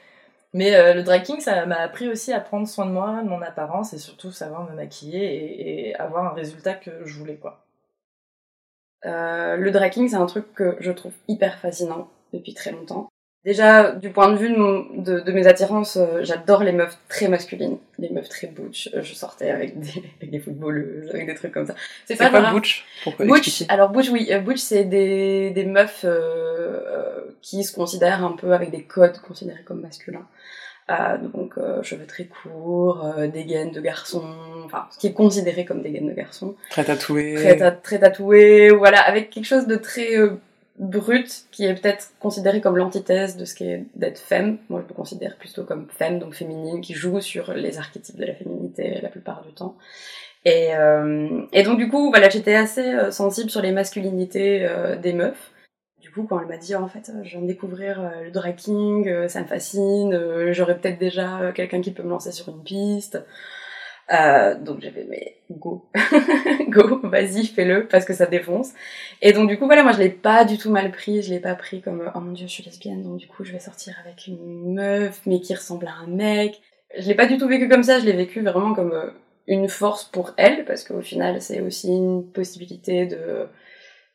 Mais 0.53 0.75
euh, 0.75 0.93
le 0.93 1.03
draking, 1.03 1.39
ça 1.39 1.65
m'a 1.65 1.77
appris 1.77 2.07
aussi 2.09 2.33
à 2.33 2.39
prendre 2.39 2.67
soin 2.67 2.85
de 2.85 2.91
moi, 2.91 3.21
de 3.23 3.29
mon 3.29 3.41
apparence, 3.41 3.93
et 3.93 3.97
surtout 3.97 4.31
savoir 4.31 4.69
me 4.69 4.75
maquiller 4.75 5.23
et, 5.23 5.89
et 5.89 5.95
avoir 5.95 6.25
un 6.25 6.33
résultat 6.33 6.73
que 6.73 7.05
je 7.05 7.13
voulais, 7.17 7.37
quoi. 7.37 7.65
le 9.03 9.69
draking, 9.69 10.09
c'est 10.09 10.15
un 10.15 10.25
truc 10.25 10.53
que 10.53 10.77
je 10.79 10.91
trouve 10.91 11.13
hyper 11.27 11.59
fascinant 11.59 12.09
depuis 12.33 12.53
très 12.53 12.71
longtemps. 12.71 13.09
Déjà, 13.45 13.93
du 13.93 14.09
point 14.09 14.29
de 14.33 14.37
vue 14.37 14.49
de, 14.49 15.21
de, 15.21 15.31
mes 15.31 15.47
attirances, 15.47 15.95
euh, 15.95 16.23
j'adore 16.23 16.61
les 16.61 16.73
meufs 16.73 16.97
très 17.07 17.29
masculines, 17.29 17.77
les 17.97 18.09
meufs 18.09 18.27
très 18.27 18.47
butch. 18.47 18.89
Euh, 18.93 19.01
je 19.01 19.13
sortais 19.13 19.49
avec 19.49 19.79
des, 19.79 19.89
avec 20.17 20.29
des 20.29 20.39
footballeuses, 20.39 21.09
avec 21.11 21.25
des 21.25 21.35
trucs 21.35 21.53
comme 21.53 21.65
ça. 21.65 21.73
C'est 22.05 22.17
pas 22.17 22.29
quoi 22.29 22.51
butch? 22.51 22.85
Butch, 23.17 23.63
alors 23.69 23.91
butch, 23.91 24.09
oui, 24.09 24.27
euh, 24.31 24.39
butch 24.39 24.59
c'est 24.59 24.83
des, 24.83 25.51
des 25.51 25.63
meufs 25.65 26.05
qui 27.41 27.63
se 27.63 27.73
considèrent 27.73 28.25
un 28.25 28.33
peu 28.33 28.51
avec 28.51 28.71
des 28.71 28.83
codes 28.83 29.19
considérés 29.19 29.63
comme 29.63 29.79
masculins. 29.79 30.27
donc 31.33 31.53
cheveux 31.81 32.05
très 32.05 32.25
courts, 32.25 33.13
des 33.31 33.45
gaines 33.45 33.71
de 33.71 33.79
garçon, 33.79 34.25
enfin 34.65 34.87
ce 34.91 34.99
qui 34.99 35.07
est 35.07 35.13
considéré 35.13 35.63
comme 35.63 35.81
des 35.81 35.91
gaines 35.91 36.09
de 36.09 36.13
garçon. 36.13 36.55
Très 36.71 36.83
tatoué. 36.83 37.35
Très, 37.35 37.71
très 37.77 37.99
tatoué, 37.99 38.69
voilà, 38.69 38.99
avec 38.99 39.29
quelque 39.29 39.45
chose 39.45 39.65
de 39.65 39.77
très 39.77 40.17
brute 40.79 41.45
qui 41.51 41.65
est 41.65 41.75
peut-être 41.75 42.13
considérée 42.19 42.61
comme 42.61 42.77
l'antithèse 42.77 43.35
de 43.35 43.45
ce 43.45 43.53
qu'est 43.53 43.85
d'être 43.95 44.17
femme. 44.17 44.57
Moi, 44.69 44.81
je 44.81 44.91
me 44.91 44.95
considère 44.95 45.35
plutôt 45.37 45.65
comme 45.65 45.87
femme, 45.89 46.19
donc 46.19 46.33
féminine, 46.33 46.81
qui 46.81 46.93
joue 46.93 47.19
sur 47.19 47.53
les 47.53 47.77
archétypes 47.77 48.17
de 48.17 48.25
la 48.25 48.33
féminité 48.33 48.99
la 49.01 49.09
plupart 49.09 49.43
du 49.43 49.53
temps. 49.53 49.75
Et, 50.45 50.73
euh, 50.73 51.41
et 51.51 51.63
donc, 51.63 51.77
du 51.77 51.89
coup, 51.89 52.09
voilà, 52.09 52.29
j'étais 52.29 52.55
assez 52.55 52.93
euh, 52.93 53.11
sensible 53.11 53.49
sur 53.49 53.61
les 53.61 53.73
masculinités 53.73 54.65
euh, 54.65 54.95
des 54.95 55.11
meufs. 55.11 55.51
Du 55.99 56.11
coup, 56.11 56.23
quand 56.23 56.39
elle 56.39 56.47
m'a 56.47 56.57
dit, 56.57 56.75
en 56.75 56.87
fait, 56.87 57.11
je 57.23 57.29
viens 57.29 57.41
de 57.41 57.47
découvrir 57.47 58.01
le 58.23 58.31
drag 58.31 58.57
ça 58.57 59.41
me 59.41 59.47
fascine, 59.47 60.51
j'aurais 60.53 60.79
peut-être 60.79 60.97
déjà 60.97 61.51
quelqu'un 61.53 61.81
qui 61.81 61.91
peut 61.91 62.03
me 62.03 62.09
lancer 62.09 62.31
sur 62.31 62.49
une 62.49 62.63
piste. 62.63 63.19
Euh, 64.11 64.55
donc 64.55 64.81
j'avais 64.81 65.05
mais 65.07 65.35
go, 65.51 65.85
go, 66.69 66.99
vas-y 67.03 67.45
fais-le 67.45 67.87
parce 67.87 68.05
que 68.05 68.13
ça 68.13 68.25
défonce. 68.25 68.71
Et 69.21 69.33
donc 69.33 69.47
du 69.47 69.59
coup 69.59 69.65
voilà 69.65 69.83
moi 69.83 69.91
je 69.91 69.99
l'ai 69.99 70.09
pas 70.09 70.45
du 70.45 70.57
tout 70.57 70.71
mal 70.71 70.91
pris, 70.91 71.21
je 71.21 71.29
l'ai 71.29 71.39
pas 71.39 71.53
pris 71.53 71.81
comme 71.81 72.11
oh 72.13 72.19
mon 72.19 72.31
dieu 72.31 72.47
je 72.47 72.51
suis 72.51 72.63
lesbienne 72.63 73.03
donc 73.03 73.17
du 73.17 73.27
coup 73.27 73.43
je 73.43 73.51
vais 73.51 73.59
sortir 73.59 73.95
avec 74.03 74.25
une 74.25 74.73
meuf 74.73 75.21
mais 75.27 75.39
qui 75.41 75.53
ressemble 75.53 75.87
à 75.87 75.93
un 76.03 76.07
mec. 76.07 76.59
Je 76.97 77.07
l'ai 77.07 77.15
pas 77.15 77.27
du 77.27 77.37
tout 77.37 77.47
vécu 77.47 77.69
comme 77.69 77.83
ça, 77.83 77.99
je 77.99 78.05
l'ai 78.05 78.13
vécu 78.13 78.41
vraiment 78.41 78.73
comme 78.73 78.93
euh, 78.93 79.11
une 79.47 79.69
force 79.69 80.05
pour 80.05 80.33
elle 80.37 80.65
parce 80.65 80.83
qu'au 80.83 81.01
final 81.01 81.39
c'est 81.41 81.61
aussi 81.61 81.89
une 81.89 82.25
possibilité 82.25 83.05
de 83.05 83.47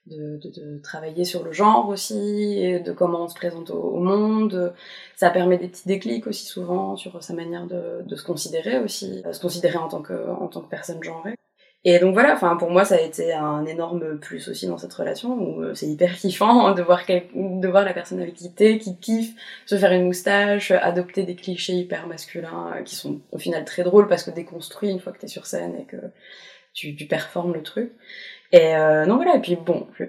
de, 0.06 0.38
de, 0.38 0.48
de, 0.50 0.78
travailler 0.82 1.24
sur 1.24 1.44
le 1.44 1.52
genre 1.52 1.88
aussi, 1.88 2.58
et 2.62 2.80
de 2.80 2.92
comment 2.92 3.24
on 3.24 3.28
se 3.28 3.34
présente 3.34 3.70
au, 3.70 3.98
monde. 3.98 4.74
Ça 5.16 5.30
permet 5.30 5.58
des 5.58 5.68
petits 5.68 5.88
déclics 5.88 6.26
aussi 6.26 6.46
souvent 6.46 6.96
sur 6.96 7.22
sa 7.22 7.34
manière 7.34 7.66
de, 7.66 8.02
de 8.06 8.16
se 8.16 8.24
considérer 8.24 8.78
aussi, 8.78 9.22
se 9.32 9.40
considérer 9.40 9.78
en 9.78 9.88
tant 9.88 10.02
que, 10.02 10.30
en 10.30 10.48
tant 10.48 10.60
que 10.60 10.68
personne 10.68 11.02
genrée. 11.02 11.34
Et 11.86 11.98
donc 11.98 12.14
voilà, 12.14 12.32
enfin 12.32 12.56
pour 12.56 12.70
moi 12.70 12.86
ça 12.86 12.94
a 12.94 13.00
été 13.00 13.34
un 13.34 13.66
énorme 13.66 14.18
plus 14.18 14.48
aussi 14.48 14.66
dans 14.66 14.78
cette 14.78 14.94
relation 14.94 15.34
où 15.34 15.62
euh, 15.62 15.74
c'est 15.74 15.86
hyper 15.86 16.14
kiffant 16.16 16.72
de 16.72 16.82
voir 16.82 17.04
quel... 17.04 17.24
de 17.34 17.68
voir 17.68 17.84
la 17.84 17.92
personne 17.92 18.20
avec 18.20 18.34
qui 18.34 18.54
t'es, 18.54 18.78
qui 18.78 18.98
kiffe 18.98 19.34
se 19.66 19.76
faire 19.76 19.92
une 19.92 20.06
moustache, 20.06 20.70
adopter 20.70 21.24
des 21.24 21.36
clichés 21.36 21.74
hyper 21.74 22.06
masculins 22.06 22.72
euh, 22.74 22.82
qui 22.82 22.94
sont 22.94 23.20
au 23.32 23.38
final 23.38 23.66
très 23.66 23.82
drôles 23.82 24.08
parce 24.08 24.22
que 24.22 24.30
déconstruits 24.30 24.90
une 24.90 25.00
fois 25.00 25.12
que 25.12 25.18
t'es 25.18 25.28
sur 25.28 25.44
scène 25.44 25.76
et 25.78 25.84
que 25.84 25.98
tu, 26.72 26.96
tu 26.96 27.06
performes 27.06 27.52
le 27.52 27.62
truc. 27.62 27.92
Et 28.52 28.76
euh, 28.76 29.06
non 29.06 29.16
voilà, 29.16 29.36
et 29.36 29.40
puis 29.40 29.56
bon, 29.56 29.86
je, 29.98 30.04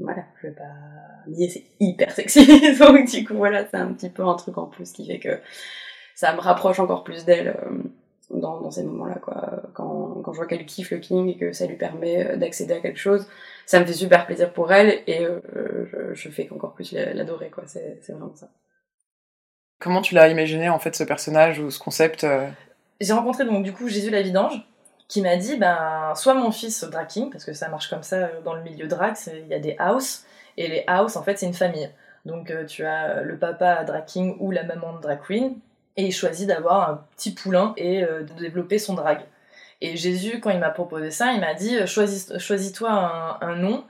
voilà, 0.00 0.24
je 0.40 0.48
vais 0.48 0.54
pas 0.54 1.28
nier, 1.28 1.48
c'est 1.48 1.64
hyper 1.80 2.10
sexy, 2.12 2.76
donc 2.78 3.06
du 3.06 3.24
coup 3.24 3.34
voilà, 3.34 3.66
c'est 3.66 3.76
un 3.76 3.92
petit 3.92 4.10
peu 4.10 4.24
un 4.24 4.34
truc 4.34 4.58
en 4.58 4.66
plus 4.66 4.92
qui 4.92 5.06
fait 5.06 5.18
que 5.18 5.40
ça 6.14 6.34
me 6.34 6.40
rapproche 6.40 6.80
encore 6.80 7.04
plus 7.04 7.24
d'elle. 7.24 7.48
Euh, 7.48 7.82
dans, 8.30 8.60
dans 8.60 8.70
ces 8.70 8.84
moments-là, 8.84 9.16
quoi. 9.16 9.62
Quand, 9.74 10.20
quand 10.22 10.32
je 10.32 10.38
vois 10.38 10.46
qu'elle 10.46 10.66
kiffe 10.66 10.90
le 10.90 10.98
King 10.98 11.28
et 11.28 11.36
que 11.36 11.52
ça 11.52 11.66
lui 11.66 11.76
permet 11.76 12.26
euh, 12.26 12.36
d'accéder 12.36 12.74
à 12.74 12.80
quelque 12.80 12.98
chose, 12.98 13.26
ça 13.66 13.80
me 13.80 13.86
fait 13.86 13.92
super 13.92 14.26
plaisir 14.26 14.52
pour 14.52 14.72
elle 14.72 15.02
et 15.06 15.24
euh, 15.24 15.40
je, 15.90 16.14
je 16.14 16.28
fais 16.28 16.46
qu'encore 16.46 16.74
plus 16.74 16.92
l'adorer, 16.92 17.50
quoi. 17.50 17.64
C'est 17.66 18.00
vraiment 18.08 18.34
ça. 18.34 18.50
Comment 19.80 20.02
tu 20.02 20.14
l'as 20.14 20.28
imaginé, 20.28 20.68
en 20.68 20.78
fait, 20.78 20.96
ce 20.96 21.04
personnage 21.04 21.60
ou 21.60 21.70
ce 21.70 21.78
concept 21.78 22.24
euh? 22.24 22.48
J'ai 23.00 23.12
rencontré, 23.12 23.44
donc, 23.44 23.62
du 23.64 23.72
coup, 23.72 23.88
Jésus 23.88 24.10
la 24.10 24.22
Vidange, 24.22 24.60
qui 25.08 25.22
m'a 25.22 25.36
dit, 25.36 25.56
ben, 25.56 26.12
soit 26.14 26.34
mon 26.34 26.52
fils 26.52 26.84
drag 26.84 27.08
king, 27.08 27.30
parce 27.30 27.44
que 27.44 27.52
ça 27.54 27.68
marche 27.68 27.88
comme 27.88 28.02
ça 28.02 28.28
dans 28.44 28.54
le 28.54 28.62
milieu 28.62 28.86
drag, 28.86 29.16
il 29.26 29.48
y 29.48 29.54
a 29.54 29.58
des 29.58 29.74
house, 29.78 30.24
et 30.56 30.68
les 30.68 30.84
house, 30.86 31.16
en 31.16 31.22
fait, 31.22 31.38
c'est 31.38 31.46
une 31.46 31.54
famille. 31.54 31.90
Donc, 32.26 32.52
tu 32.66 32.84
as 32.84 33.22
le 33.22 33.38
papa 33.38 33.84
drag 33.84 34.04
king 34.04 34.36
ou 34.38 34.50
la 34.50 34.64
maman 34.64 34.94
de 34.94 35.00
drag 35.00 35.20
queen, 35.26 35.56
et 35.98 36.06
il 36.06 36.12
choisit 36.12 36.46
d'avoir 36.46 36.88
un 36.88 37.04
petit 37.16 37.32
poulain 37.34 37.74
et 37.76 38.04
euh, 38.04 38.22
de 38.22 38.32
développer 38.34 38.78
son 38.78 38.94
drag. 38.94 39.18
Et 39.80 39.96
Jésus, 39.96 40.38
quand 40.40 40.50
il 40.50 40.60
m'a 40.60 40.70
proposé 40.70 41.10
ça, 41.10 41.32
il 41.32 41.40
m'a 41.40 41.54
dit 41.54 41.76
euh, 41.76 41.86
choisis-toi 41.86 42.90
un, 42.90 43.38
un, 43.40 43.56
nom. 43.56 43.84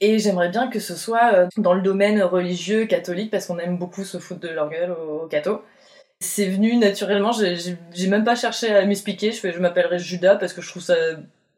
Et 0.00 0.18
j'aimerais 0.18 0.48
bien 0.48 0.68
que 0.68 0.80
ce 0.80 0.96
soit 0.96 1.34
euh, 1.34 1.48
dans 1.58 1.74
le 1.74 1.82
domaine 1.82 2.22
religieux 2.22 2.86
catholique 2.86 3.30
parce 3.30 3.46
qu'on 3.46 3.58
aime 3.58 3.76
beaucoup 3.76 4.04
se 4.04 4.18
foutre 4.18 4.40
de 4.40 4.48
leur 4.48 4.70
gueule 4.70 4.92
au, 4.92 5.24
au 5.24 5.26
catho. 5.26 5.62
C'est 6.20 6.46
venu 6.46 6.76
naturellement, 6.76 7.32
j'ai 7.32 8.06
même 8.08 8.24
pas 8.24 8.36
cherché 8.36 8.74
à 8.74 8.84
m'expliquer. 8.86 9.32
Je, 9.32 9.58
m'appellerai 9.58 9.98
Judas 9.98 10.36
parce 10.36 10.54
que 10.54 10.62
je 10.62 10.68
trouve 10.68 10.82
ça 10.82 10.94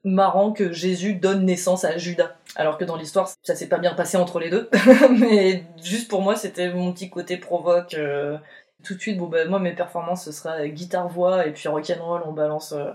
marrant 0.02 0.52
que 0.52 0.72
Jésus 0.72 1.14
donne 1.14 1.44
naissance 1.44 1.84
à 1.84 1.96
Judas. 1.96 2.36
Alors 2.56 2.76
que 2.76 2.84
dans 2.84 2.96
l'histoire, 2.96 3.30
ça 3.42 3.54
s'est 3.54 3.68
pas 3.68 3.78
bien 3.78 3.94
passé 3.94 4.16
entre 4.16 4.40
les 4.40 4.50
deux. 4.50 4.68
Mais 5.18 5.64
juste 5.82 6.08
pour 6.08 6.22
moi, 6.22 6.34
c'était 6.34 6.72
mon 6.72 6.92
petit 6.92 7.08
côté 7.08 7.36
provoque. 7.36 7.94
Euh, 7.94 8.36
tout 8.84 8.94
de 8.94 9.00
suite, 9.00 9.18
bon 9.18 9.26
bah 9.26 9.44
moi 9.44 9.58
mes 9.58 9.72
performances 9.72 10.24
ce 10.24 10.32
sera 10.32 10.66
guitare-voix 10.68 11.46
et 11.46 11.52
puis 11.52 11.68
rock'n'roll, 11.68 12.22
on 12.24 12.32
balance, 12.32 12.72
euh, 12.72 12.90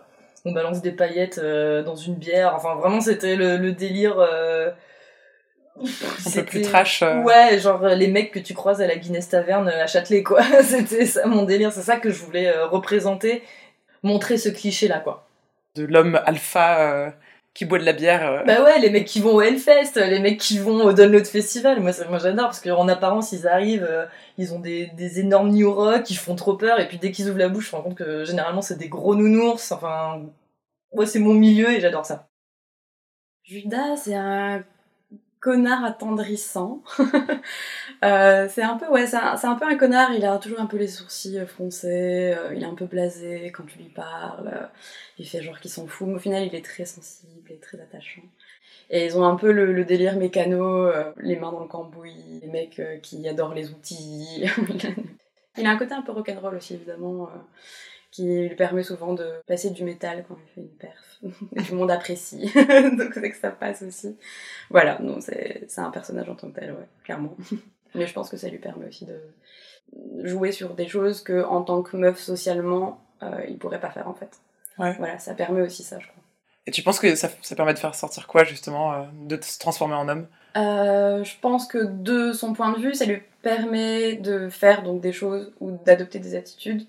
on 0.45 0.53
balance 0.53 0.81
des 0.81 0.93
paillettes 0.93 1.39
euh, 1.39 1.83
dans 1.83 1.95
une 1.95 2.15
bière. 2.15 2.53
Enfin 2.55 2.75
vraiment 2.75 3.01
c'était 3.01 3.35
le, 3.35 3.71
délire. 3.71 4.17
Euh, 5.79 5.87
un 6.25 6.31
peu 6.31 6.43
plus 6.43 6.61
trash. 6.61 7.01
Ouais, 7.01 7.59
genre 7.59 7.85
les 7.87 8.07
mecs 8.07 8.31
que 8.31 8.39
tu 8.39 8.53
croises 8.53 8.81
à 8.81 8.87
la 8.87 8.95
Guinness 8.95 9.29
Taverne 9.29 9.69
à 9.69 9.87
Châtelet 9.87 10.23
quoi. 10.23 10.41
c'était 10.63 11.05
ça 11.05 11.25
mon 11.25 11.43
délire, 11.43 11.71
c'est 11.71 11.81
ça 11.81 11.97
que 11.97 12.09
je 12.11 12.23
voulais 12.23 12.51
représenter, 12.63 13.43
montrer 14.03 14.37
ce 14.37 14.49
cliché 14.49 14.87
là 14.87 14.99
quoi. 14.99 15.27
De 15.75 15.85
l'homme 15.85 16.19
alpha 16.25 17.13
qui 17.53 17.65
boit 17.65 17.77
de 17.77 17.85
la 17.85 17.93
bière. 17.93 18.25
Euh. 18.25 18.43
Bah 18.45 18.63
ouais, 18.63 18.79
les 18.79 18.89
mecs 18.89 19.05
qui 19.05 19.19
vont 19.19 19.35
au 19.35 19.41
Hellfest, 19.41 19.95
les 19.95 20.19
mecs 20.19 20.39
qui 20.39 20.57
vont 20.57 20.83
au 20.83 20.93
Download 20.93 21.25
Festival. 21.25 21.79
Moi, 21.81 21.91
moi 22.09 22.17
j'adore 22.17 22.45
parce 22.45 22.61
qu'en 22.61 22.87
apparence, 22.87 23.31
ils 23.31 23.47
arrivent, 23.47 23.87
euh, 23.87 24.05
ils 24.37 24.53
ont 24.53 24.59
des, 24.59 24.87
des 24.97 25.19
énormes 25.19 25.49
new 25.49 25.71
rock, 25.71 26.09
ils 26.09 26.17
font 26.17 26.35
trop 26.35 26.55
peur, 26.55 26.79
et 26.79 26.87
puis 26.87 26.97
dès 26.97 27.11
qu'ils 27.11 27.29
ouvrent 27.29 27.37
la 27.37 27.49
bouche, 27.49 27.69
je 27.69 27.75
me 27.75 27.77
rends 27.77 27.89
compte 27.89 27.97
que 27.97 28.25
généralement 28.25 28.61
c'est 28.61 28.77
des 28.77 28.89
gros 28.89 29.15
nounours. 29.15 29.71
Enfin, 29.71 30.23
ouais, 30.93 31.05
c'est 31.05 31.19
mon 31.19 31.33
milieu 31.33 31.71
et 31.71 31.79
j'adore 31.79 32.05
ça. 32.05 32.27
Judas, 33.43 33.97
c'est 33.97 34.15
un 34.15 34.63
connard 35.43 35.83
attendrissant. 35.83 36.81
euh, 38.05 38.47
c'est 38.49 38.61
un 38.61 38.77
peu 38.77 38.87
ouais, 38.87 39.05
c'est 39.07 39.17
un, 39.17 39.55
peu 39.55 39.65
un 39.65 39.75
connard. 39.75 40.13
Il 40.13 40.23
a 40.23 40.37
toujours 40.37 40.61
un 40.61 40.67
peu 40.67 40.77
les 40.77 40.87
sourcils 40.87 41.45
foncés. 41.45 42.33
Euh, 42.33 42.53
il 42.55 42.63
est 42.63 42.65
un 42.65 42.75
peu 42.75 42.85
blasé 42.85 43.51
quand 43.53 43.65
tu 43.65 43.77
lui 43.77 43.89
parles. 43.89 44.51
Euh, 44.53 44.65
il 45.19 45.27
fait 45.27 45.41
genre 45.41 45.59
qu'il 45.59 45.69
s'en 45.69 45.85
fout. 45.85 46.07
Mais 46.07 46.15
au 46.15 46.19
final, 46.19 46.45
il 46.45 46.55
est 46.55 46.63
très 46.63 46.85
sensible 46.85 47.51
et 47.51 47.57
très 47.57 47.77
attachant. 47.81 48.21
Et 48.89 49.05
ils 49.05 49.17
ont 49.17 49.25
un 49.25 49.35
peu 49.35 49.51
le, 49.51 49.73
le 49.73 49.83
délire 49.83 50.15
mécano, 50.15 50.63
euh, 50.63 51.11
les 51.17 51.35
mains 51.35 51.51
dans 51.51 51.59
le 51.59 51.67
cambouis, 51.67 52.39
les 52.41 52.47
mecs 52.47 52.81
qui 53.01 53.27
adorent 53.27 53.53
les 53.53 53.69
outils. 53.69 54.45
il 55.57 55.65
a 55.65 55.71
un 55.71 55.77
côté 55.77 55.93
un 55.93 56.03
peu 56.03 56.13
rock'n'roll 56.13 56.55
aussi 56.55 56.75
évidemment 56.75 57.29
qui 58.13 58.47
lui 58.47 58.55
permet 58.55 58.83
souvent 58.83 59.13
de 59.13 59.33
passer 59.47 59.71
du 59.71 59.83
métal 59.83 60.23
quand 60.27 60.35
il 60.35 60.53
fait 60.53 60.61
une 60.61 60.77
perf. 60.77 61.19
Et 61.55 61.63
tout 61.63 61.71
le 61.71 61.77
monde 61.79 61.89
apprécie. 61.89 62.43
Donc 62.97 63.11
c'est 63.15 63.31
que 63.31 63.37
ça 63.37 63.49
passe 63.49 63.81
aussi. 63.81 64.15
Voilà, 64.69 64.99
non, 64.99 65.19
c'est 65.19 65.67
un 65.77 65.89
personnage 65.89 66.29
en 66.29 66.35
tant 66.35 66.51
que 66.51 66.59
tel, 66.59 66.71
ouais, 66.73 66.87
clairement. 67.03 67.35
Mais 67.95 68.05
je 68.05 68.13
pense 68.13 68.29
que 68.29 68.37
ça 68.37 68.49
lui 68.49 68.59
permet 68.59 68.87
aussi 68.87 69.05
de 69.05 69.19
jouer 70.23 70.51
sur 70.51 70.75
des 70.75 70.87
choses 70.87 71.21
que 71.21 71.43
en 71.43 71.63
tant 71.63 71.81
que 71.81 71.97
meuf 71.97 72.19
socialement, 72.19 73.01
euh, 73.23 73.43
il 73.49 73.57
pourrait 73.57 73.79
pas 73.79 73.89
faire 73.89 74.07
en 74.07 74.13
fait. 74.13 74.39
Ouais. 74.77 74.93
Voilà, 74.99 75.17
ça 75.17 75.33
permet 75.33 75.61
aussi 75.61 75.81
ça, 75.81 75.97
je 75.99 76.07
crois. 76.07 76.21
Et 76.67 76.71
tu 76.71 76.83
penses 76.83 76.99
que 76.99 77.15
ça, 77.15 77.29
ça 77.41 77.55
permet 77.55 77.73
de 77.73 77.79
faire 77.79 77.95
sortir 77.95 78.27
quoi 78.27 78.43
justement, 78.43 78.93
euh, 78.93 79.03
de 79.25 79.41
se 79.41 79.57
transformer 79.57 79.95
en 79.95 80.07
homme? 80.07 80.27
Euh, 80.55 81.23
Je 81.23 81.39
pense 81.39 81.67
que 81.67 81.79
de 81.79 82.31
son 82.31 82.53
point 82.53 82.71
de 82.73 82.79
vue, 82.79 82.93
ça 82.93 83.05
lui 83.05 83.21
permet 83.41 84.15
de 84.15 84.49
faire 84.49 84.83
donc 84.83 85.01
des 85.01 85.11
choses 85.13 85.51
ou 85.59 85.77
d'adopter 85.83 86.19
des 86.19 86.35
attitudes 86.35 86.85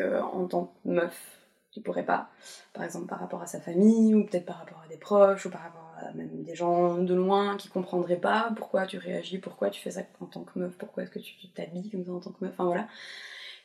en 0.00 0.46
tant 0.46 0.72
que 0.84 0.88
meuf, 0.88 1.38
tu 1.72 1.80
pourrais 1.80 2.04
pas. 2.04 2.30
Par 2.72 2.84
exemple, 2.84 3.06
par 3.06 3.20
rapport 3.20 3.42
à 3.42 3.46
sa 3.46 3.60
famille, 3.60 4.14
ou 4.14 4.24
peut-être 4.24 4.46
par 4.46 4.58
rapport 4.58 4.82
à 4.84 4.88
des 4.88 4.96
proches, 4.96 5.46
ou 5.46 5.50
par 5.50 5.62
rapport 5.62 5.94
à 6.00 6.12
même 6.12 6.42
des 6.42 6.54
gens 6.54 6.98
de 6.98 7.14
loin 7.14 7.56
qui 7.56 7.68
comprendraient 7.68 8.16
pas 8.16 8.50
pourquoi 8.56 8.86
tu 8.86 8.98
réagis, 8.98 9.38
pourquoi 9.38 9.70
tu 9.70 9.80
fais 9.80 9.90
ça 9.90 10.02
en 10.20 10.26
tant 10.26 10.42
que 10.42 10.58
meuf, 10.58 10.72
pourquoi 10.78 11.02
est-ce 11.02 11.10
que 11.10 11.18
tu 11.18 11.48
t'habilles 11.48 11.90
comme 11.90 12.04
ça 12.04 12.12
en 12.12 12.20
tant 12.20 12.30
que 12.30 12.44
meuf, 12.44 12.54
enfin 12.54 12.64
voilà. 12.64 12.88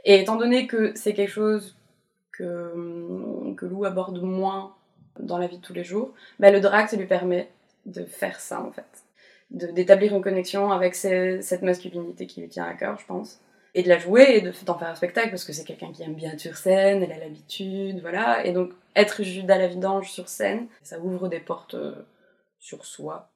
Et 0.06 0.20
étant 0.20 0.36
donné 0.36 0.68
que 0.68 0.94
c'est 0.96 1.14
quelque 1.14 1.32
chose 1.32 1.78
que, 2.32 3.54
que 3.56 3.66
Lou 3.66 3.86
aborde 3.86 4.22
moins 4.22 4.76
dans 5.20 5.38
la 5.38 5.48
vie 5.48 5.58
de 5.58 5.62
tous 5.62 5.74
les 5.74 5.84
jours, 5.84 6.14
bah, 6.40 6.52
le 6.52 6.60
drag, 6.60 6.88
ça 6.88 6.98
lui 6.98 7.06
permet 7.06 7.50
de 7.86 8.04
faire 8.04 8.40
ça 8.40 8.62
en 8.62 8.72
fait. 8.72 9.04
D'établir 9.52 10.16
une 10.16 10.24
connexion 10.24 10.72
avec 10.72 10.96
cette 10.96 11.62
masculinité 11.62 12.26
qui 12.26 12.42
lui 12.42 12.50
tient 12.50 12.66
à 12.66 12.74
cœur, 12.74 12.98
je 13.00 13.06
pense 13.06 13.40
et 13.76 13.84
de 13.84 13.90
la 13.90 13.98
jouer 13.98 14.38
et 14.38 14.66
d'en 14.66 14.78
faire 14.78 14.90
un 14.90 14.96
spectacle 14.96 15.30
parce 15.30 15.44
que 15.44 15.54
c'est 15.54 15.64
quelqu'un 15.64 15.92
qui 15.92 16.04
aime 16.04 16.14
bien 16.14 16.32
être 16.32 16.40
sur 16.40 16.56
scène, 16.56 17.04
elle 17.04 17.12
a 17.12 17.18
l'habitude, 17.18 18.02
voilà. 18.02 18.46
Et 18.46 18.52
donc 18.52 18.72
être 18.96 19.24
Judas 19.24 19.58
la 19.58 19.68
vidange 19.68 20.12
sur 20.12 20.30
scène, 20.30 20.68
ça 20.84 21.00
ouvre 21.00 21.28
des 21.28 21.40
portes 21.40 21.74
euh, 21.74 21.96
sur 22.60 22.86
soi. 22.86 23.32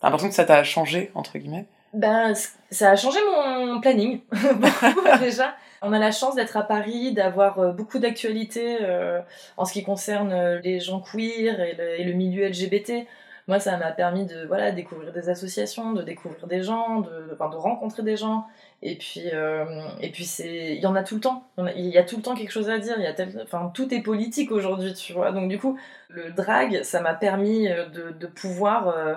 T'as 0.00 0.08
l'impression 0.08 0.28
que 0.28 0.34
ça 0.34 0.44
t'a 0.44 0.64
changé, 0.64 1.12
entre 1.14 1.38
guillemets? 1.38 1.66
Ben, 1.92 2.34
ça 2.70 2.90
a 2.90 2.96
changé 2.96 3.18
mon 3.24 3.80
planning, 3.80 4.20
déjà. 5.20 5.54
On 5.82 5.92
a 5.92 5.98
la 5.98 6.12
chance 6.12 6.34
d'être 6.34 6.56
à 6.56 6.62
Paris, 6.62 7.12
d'avoir 7.12 7.58
euh, 7.58 7.72
beaucoup 7.72 7.98
d'actualités 7.98 8.78
euh, 8.80 9.20
en 9.56 9.64
ce 9.64 9.72
qui 9.72 9.84
concerne 9.84 10.60
les 10.64 10.80
gens 10.80 11.00
queer 11.00 11.60
et 11.60 11.74
le, 11.74 12.00
et 12.00 12.04
le 12.04 12.12
milieu 12.12 12.48
LGBT 12.48 13.06
moi 13.48 13.58
ça 13.58 13.76
m'a 13.76 13.92
permis 13.92 14.26
de 14.26 14.46
voilà 14.46 14.72
découvrir 14.72 15.12
des 15.12 15.28
associations 15.28 15.92
de 15.92 16.02
découvrir 16.02 16.46
des 16.46 16.62
gens 16.62 17.00
de 17.00 17.30
enfin, 17.32 17.48
de 17.48 17.56
rencontrer 17.56 18.02
des 18.02 18.16
gens 18.16 18.46
et 18.84 18.96
puis, 18.96 19.30
euh, 19.32 19.88
et 20.00 20.10
puis 20.10 20.24
c'est, 20.24 20.74
il 20.74 20.80
y 20.80 20.86
en 20.86 20.96
a 20.96 21.04
tout 21.04 21.14
le 21.14 21.20
temps. 21.20 21.44
Il 21.76 21.86
y 21.86 21.98
a 21.98 22.02
tout 22.02 22.16
le 22.16 22.22
temps 22.22 22.34
quelque 22.34 22.50
chose 22.50 22.68
à 22.68 22.78
dire. 22.78 22.96
Il 22.98 23.04
y 23.04 23.06
a 23.06 23.12
tel... 23.12 23.40
enfin, 23.44 23.70
tout 23.72 23.94
est 23.94 24.02
politique 24.02 24.50
aujourd'hui, 24.50 24.92
tu 24.92 25.12
vois. 25.12 25.30
Donc 25.30 25.48
du 25.48 25.58
coup, 25.58 25.78
le 26.08 26.32
drag, 26.32 26.82
ça 26.82 27.00
m'a 27.00 27.14
permis 27.14 27.68
euh, 27.68 27.86
de, 27.86 28.10
de 28.10 28.26
pouvoir 28.26 28.88
euh, 28.88 29.14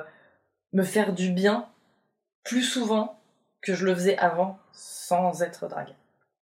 me 0.73 0.83
faire 0.83 1.13
du 1.13 1.31
bien 1.31 1.67
plus 2.43 2.61
souvent 2.61 3.19
que 3.61 3.73
je 3.73 3.85
le 3.85 3.95
faisais 3.95 4.17
avant 4.19 4.59
sans 4.71 5.41
être 5.41 5.67
drag. 5.67 5.87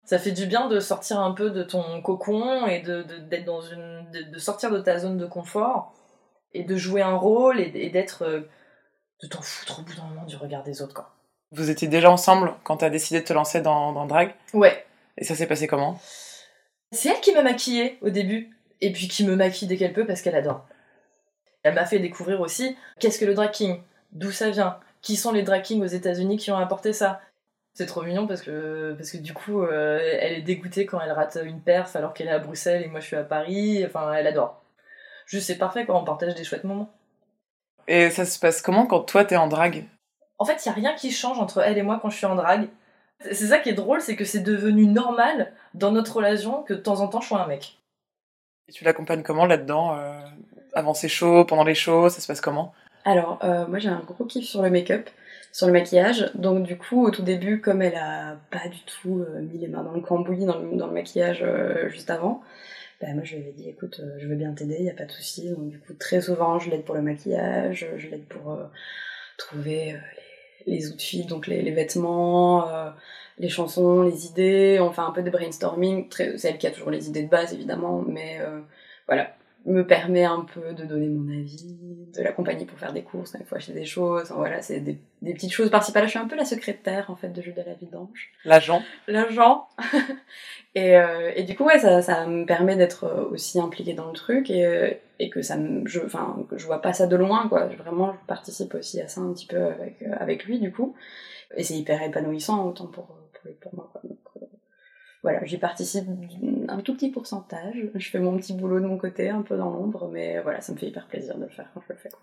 Ça 0.04 0.18
fait 0.18 0.32
du 0.32 0.46
bien 0.46 0.66
de 0.66 0.80
sortir 0.80 1.20
un 1.20 1.30
peu 1.30 1.50
de 1.50 1.62
ton 1.62 2.02
cocon 2.02 2.66
et 2.66 2.80
de, 2.80 3.02
d'être 3.02 3.44
dans 3.44 3.60
une, 3.60 4.04
de, 4.10 4.38
sortir 4.38 4.72
de 4.72 4.80
ta 4.80 4.98
zone 4.98 5.16
de 5.16 5.26
confort 5.26 5.94
et 6.54 6.64
de 6.64 6.76
jouer 6.76 7.02
un 7.02 7.16
rôle 7.16 7.60
et, 7.60 7.72
et 7.74 7.90
d'être, 7.90 8.24
de 8.24 9.26
t'en 9.28 9.42
foutre 9.42 9.80
au 9.80 9.82
bout 9.82 9.94
d'un 9.94 10.04
moment 10.04 10.24
du 10.24 10.36
regard 10.36 10.62
des 10.62 10.82
autres, 10.82 10.94
quoi. 10.94 11.14
Vous 11.54 11.68
étiez 11.68 11.86
déjà 11.88 12.10
ensemble 12.10 12.54
quand 12.64 12.78
t'as 12.78 12.88
décidé 12.88 13.20
de 13.20 13.26
te 13.26 13.32
lancer 13.34 13.60
dans, 13.60 13.92
dans 13.92 14.06
drag? 14.06 14.34
Ouais. 14.54 14.86
Et 15.18 15.24
ça 15.24 15.34
s'est 15.34 15.46
passé 15.46 15.66
comment? 15.66 16.00
C'est 16.92 17.10
elle 17.10 17.20
qui 17.20 17.32
m'a 17.32 17.42
maquillée 17.42 17.98
au 18.00 18.08
début, 18.08 18.56
et 18.80 18.90
puis 18.92 19.06
qui 19.08 19.24
me 19.24 19.36
maquille 19.36 19.68
dès 19.68 19.76
qu'elle 19.76 19.92
peut 19.92 20.06
parce 20.06 20.22
qu'elle 20.22 20.34
adore. 20.34 20.66
Elle 21.62 21.74
m'a 21.74 21.84
fait 21.84 21.98
découvrir 21.98 22.40
aussi 22.40 22.76
qu'est-ce 22.98 23.18
que 23.18 23.24
le 23.24 23.34
drag 23.34 23.50
king, 23.50 23.82
d'où 24.12 24.30
ça 24.30 24.50
vient, 24.50 24.78
qui 25.02 25.16
sont 25.16 25.32
les 25.32 25.42
drag 25.42 25.62
kings 25.62 25.82
aux 25.82 25.86
États-Unis 25.86 26.38
qui 26.38 26.50
ont 26.50 26.56
apporté 26.56 26.92
ça? 26.92 27.20
C'est 27.74 27.86
trop 27.86 28.02
mignon 28.02 28.26
parce 28.26 28.42
que, 28.42 28.94
parce 28.96 29.10
que 29.10 29.18
du 29.18 29.34
coup, 29.34 29.62
euh, 29.62 29.98
elle 30.20 30.32
est 30.32 30.42
dégoûtée 30.42 30.86
quand 30.86 31.00
elle 31.00 31.12
rate 31.12 31.38
une 31.44 31.60
perf 31.60 31.96
alors 31.96 32.14
qu'elle 32.14 32.28
est 32.28 32.32
à 32.32 32.38
Bruxelles 32.38 32.82
et 32.82 32.88
moi 32.88 33.00
je 33.00 33.06
suis 33.06 33.16
à 33.16 33.24
Paris. 33.24 33.84
Enfin, 33.86 34.12
elle 34.12 34.26
adore. 34.26 34.61
Juste, 35.32 35.46
c'est 35.46 35.56
parfait 35.56 35.86
quand 35.86 35.98
on 35.98 36.04
partage 36.04 36.34
des 36.34 36.44
chouettes 36.44 36.64
moments. 36.64 36.90
Et 37.88 38.10
ça 38.10 38.26
se 38.26 38.38
passe 38.38 38.60
comment 38.60 38.86
quand 38.86 39.00
toi 39.00 39.24
t'es 39.24 39.36
en 39.36 39.48
drag 39.48 39.86
en 40.38 40.44
fait, 40.44 40.64
il 40.64 40.68
n'y 40.68 40.72
a 40.72 40.74
rien 40.74 40.94
qui 40.96 41.12
change 41.12 41.38
entre 41.38 41.60
elle 41.60 41.78
et 41.78 41.82
moi 41.82 42.00
quand 42.02 42.10
je 42.10 42.16
suis 42.16 42.26
en 42.26 42.34
drague. 42.34 42.66
C'est 43.20 43.46
ça 43.46 43.60
qui 43.60 43.68
est 43.68 43.74
drôle, 43.74 44.00
c'est 44.00 44.16
que 44.16 44.24
c'est 44.24 44.40
devenu 44.40 44.86
normal 44.86 45.52
dans 45.74 45.92
notre 45.92 46.16
relation 46.16 46.64
que 46.64 46.74
de 46.74 46.80
temps 46.80 47.00
en 47.00 47.06
temps 47.06 47.20
je 47.20 47.28
sois 47.28 47.40
un 47.40 47.46
mec. 47.46 47.78
Et 48.66 48.72
tu 48.72 48.82
l'accompagnes 48.82 49.22
comment 49.22 49.46
là-dedans 49.46 49.96
euh 49.96 50.20
avant 50.72 50.94
ces 50.94 51.08
shows, 51.08 51.44
pendant 51.44 51.64
les 51.64 51.74
shows, 51.74 52.08
ça 52.08 52.20
se 52.20 52.26
passe 52.26 52.40
comment? 52.40 52.74
Alors, 53.04 53.38
euh, 53.44 53.66
moi 53.66 53.78
j'ai 53.78 53.88
un 53.88 54.00
gros 54.00 54.24
kiff 54.24 54.46
sur 54.46 54.62
le 54.62 54.70
make-up, 54.70 55.08
sur 55.52 55.66
le 55.66 55.72
maquillage. 55.72 56.30
Donc 56.34 56.62
du 56.64 56.78
coup, 56.78 57.04
au 57.04 57.10
tout 57.10 57.22
début, 57.22 57.60
comme 57.60 57.82
elle 57.82 57.96
a 57.96 58.36
pas 58.50 58.68
du 58.68 58.80
tout 58.80 59.20
euh, 59.20 59.40
mis 59.40 59.58
les 59.58 59.68
mains 59.68 59.82
dans 59.82 59.92
le 59.92 60.00
cambouis, 60.00 60.44
dans 60.44 60.58
le, 60.58 60.76
dans 60.76 60.86
le 60.86 60.92
maquillage 60.92 61.42
euh, 61.42 61.88
juste 61.88 62.10
avant, 62.10 62.42
bah, 63.02 63.08
moi 63.14 63.22
je 63.24 63.34
lui 63.36 63.42
avais 63.42 63.52
dit, 63.52 63.68
écoute, 63.68 64.00
euh, 64.02 64.16
je 64.18 64.26
veux 64.28 64.36
bien 64.36 64.52
t'aider, 64.52 64.82
y 64.82 64.88
a 64.90 64.94
pas 64.94 65.04
de 65.04 65.12
souci. 65.12 65.50
Donc 65.50 65.68
du 65.68 65.78
coup, 65.78 65.92
très 65.94 66.20
souvent, 66.22 66.58
je 66.58 66.70
l'aide 66.70 66.84
pour 66.84 66.94
le 66.94 67.02
maquillage, 67.02 67.86
je 67.96 68.08
l'aide 68.08 68.24
pour 68.26 68.52
euh, 68.52 68.64
trouver 69.36 69.92
euh, 69.94 69.98
les, 70.66 70.76
les 70.76 70.90
outfits, 70.92 71.26
donc 71.26 71.46
les, 71.48 71.60
les 71.62 71.72
vêtements, 71.72 72.66
les 73.38 73.48
chansons, 73.48 74.02
les 74.02 74.26
idées. 74.26 74.78
On 74.80 74.92
fait 74.92 75.00
un 75.02 75.10
peu 75.10 75.22
de 75.22 75.30
brainstorming. 75.30 76.08
Très- 76.08 76.38
C'est 76.38 76.48
elle 76.50 76.58
qui 76.58 76.66
a 76.66 76.70
toujours 76.70 76.90
les 76.90 77.08
idées 77.08 77.24
de 77.24 77.28
base, 77.28 77.52
évidemment, 77.52 78.02
mais 78.06 78.38
voilà, 79.08 79.34
me 79.66 79.82
permet 79.86 80.24
un 80.24 80.46
peu 80.54 80.72
de 80.74 80.84
donner 80.84 81.08
mon 81.08 81.28
avis, 81.32 81.76
de 82.14 82.22
l'accompagner 82.22 82.64
pour 82.66 82.78
faire 82.78 82.92
des 82.92 83.02
courses, 83.02 83.34
il 83.38 83.44
faut 83.46 83.56
acheter 83.56 83.72
des 83.72 83.84
choses. 83.84 84.30
Voilà, 84.30 84.60
c'est 84.62 84.80
des, 84.80 84.98
des 85.22 85.34
petites 85.34 85.52
choses 85.52 85.70
par-ci 85.70 85.92
par-là. 85.92 86.06
Je 86.06 86.10
suis 86.12 86.18
un 86.20 86.28
peu 86.28 86.36
la 86.36 86.44
secrétaire, 86.44 87.10
en 87.10 87.16
fait, 87.16 87.28
de 87.30 87.40
de 87.42 87.62
la 87.66 87.74
Vidange 87.74 88.30
L'agent 88.44 88.82
l'agent. 89.08 89.66
et, 90.74 90.96
euh, 90.96 91.32
et 91.36 91.42
du 91.44 91.54
coup, 91.56 91.64
ouais, 91.64 91.78
ça, 91.78 92.00
ça 92.02 92.26
me 92.26 92.46
permet 92.46 92.76
d'être 92.76 93.04
euh, 93.04 93.24
aussi 93.30 93.60
impliquée 93.60 93.94
dans 93.94 94.06
le 94.06 94.14
truc 94.14 94.50
et, 94.50 94.64
euh, 94.66 94.90
et 95.18 95.28
que 95.30 95.42
ça 95.42 95.56
me, 95.56 95.86
je, 95.86 96.00
enfin, 96.00 96.46
je 96.52 96.64
vois 96.66 96.80
pas 96.80 96.92
ça 96.94 97.06
de 97.06 97.16
loin, 97.16 97.48
quoi. 97.48 97.66
Vraiment, 97.66 98.12
je 98.14 98.26
participe 98.26 98.74
aussi 98.74 99.00
à 99.00 99.08
ça 99.08 99.20
un 99.20 99.32
petit 99.32 99.46
peu 99.46 99.62
avec, 99.66 100.02
euh, 100.02 100.12
avec 100.18 100.44
lui, 100.44 100.58
du 100.60 100.72
coup. 100.72 100.94
Et 101.56 101.64
c'est 101.64 101.74
hyper 101.74 102.02
épanouissant, 102.02 102.66
autant 102.66 102.86
pour, 102.86 103.06
pour, 103.06 103.52
pour 103.60 103.74
moi, 103.74 103.88
quoi. 103.92 104.00
Donc, 104.04 104.18
voilà, 105.22 105.44
j'y 105.44 105.58
participe 105.58 106.06
un 106.68 106.80
tout 106.80 106.94
petit 106.94 107.10
pourcentage. 107.10 107.76
Je 107.94 108.10
fais 108.10 108.18
mon 108.18 108.36
petit 108.38 108.54
boulot 108.54 108.80
de 108.80 108.86
mon 108.86 108.98
côté, 108.98 109.28
un 109.30 109.42
peu 109.42 109.56
dans 109.56 109.70
l'ombre, 109.70 110.08
mais 110.08 110.40
voilà, 110.40 110.60
ça 110.60 110.72
me 110.72 110.78
fait 110.78 110.86
hyper 110.88 111.06
plaisir 111.06 111.36
de 111.36 111.44
le 111.44 111.48
faire 111.50 111.70
quand 111.74 111.80
je 111.86 111.92
le 111.92 111.98
fais. 111.98 112.08
quoi. 112.08 112.20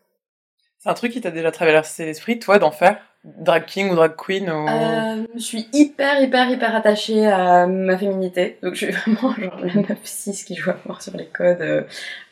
C'est 0.79 0.89
un 0.89 0.93
truc 0.93 1.12
qui 1.12 1.19
t'a 1.19 1.31
déjà 1.31 1.51
traversé 1.51 2.05
l'esprit, 2.05 2.39
toi, 2.39 2.57
d'en 2.57 2.71
faire 2.71 2.98
Drag 3.25 3.65
king 3.65 3.91
ou 3.91 3.95
drag 3.95 4.15
queen 4.15 4.50
ou... 4.50 4.65
Euh, 4.69 5.27
je 5.36 5.41
suis 5.41 5.67
hyper, 5.74 6.21
hyper, 6.21 6.50
hyper 6.50 6.74
attachée 6.74 7.27
à 7.27 7.67
ma 7.67 7.98
féminité. 7.98 8.57
Donc, 8.63 8.75
je 8.75 8.86
suis 8.86 8.93
vraiment 8.93 9.36
genre 9.36 9.59
la 9.59 9.74
meuf 9.74 10.00
6 10.05 10.45
qui 10.45 10.55
joue 10.55 10.69
à 10.69 10.77
mort 10.86 11.01
sur 11.01 11.17
les 11.17 11.25
codes 11.25 11.59
euh, 11.59 11.83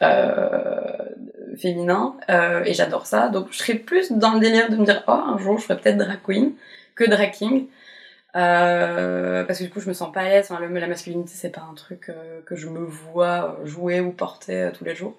euh, 0.02 0.80
féminins. 1.58 2.16
Euh, 2.30 2.64
et 2.64 2.74
j'adore 2.74 3.06
ça. 3.06 3.28
Donc, 3.28 3.48
je 3.52 3.58
serais 3.58 3.74
plus 3.74 4.14
dans 4.14 4.36
le 4.36 4.40
délire 4.40 4.70
de 4.70 4.78
me 4.78 4.86
dire, 4.86 5.04
oh, 5.08 5.12
un 5.12 5.38
jour, 5.38 5.58
je 5.58 5.66
ferais 5.66 5.78
peut-être 5.78 5.98
drag 5.98 6.20
queen 6.26 6.54
que 6.96 7.04
drag 7.04 7.32
king. 7.32 7.68
Euh, 8.38 9.44
parce 9.44 9.60
que 9.60 9.66
du 9.66 9.70
coup, 9.70 9.82
je 9.82 9.90
me 9.90 9.94
sens 9.94 10.14
pas 10.14 10.22
à 10.22 10.30
l'aise. 10.30 10.50
La 10.50 10.88
masculinité, 10.88 11.32
c'est 11.34 11.50
pas 11.50 11.68
un 11.70 11.74
truc 11.74 12.08
euh, 12.08 12.40
que 12.46 12.56
je 12.56 12.70
me 12.70 12.80
vois 12.80 13.60
jouer 13.66 14.00
ou 14.00 14.12
porter 14.12 14.70
tous 14.74 14.86
les 14.86 14.96
jours. 14.96 15.18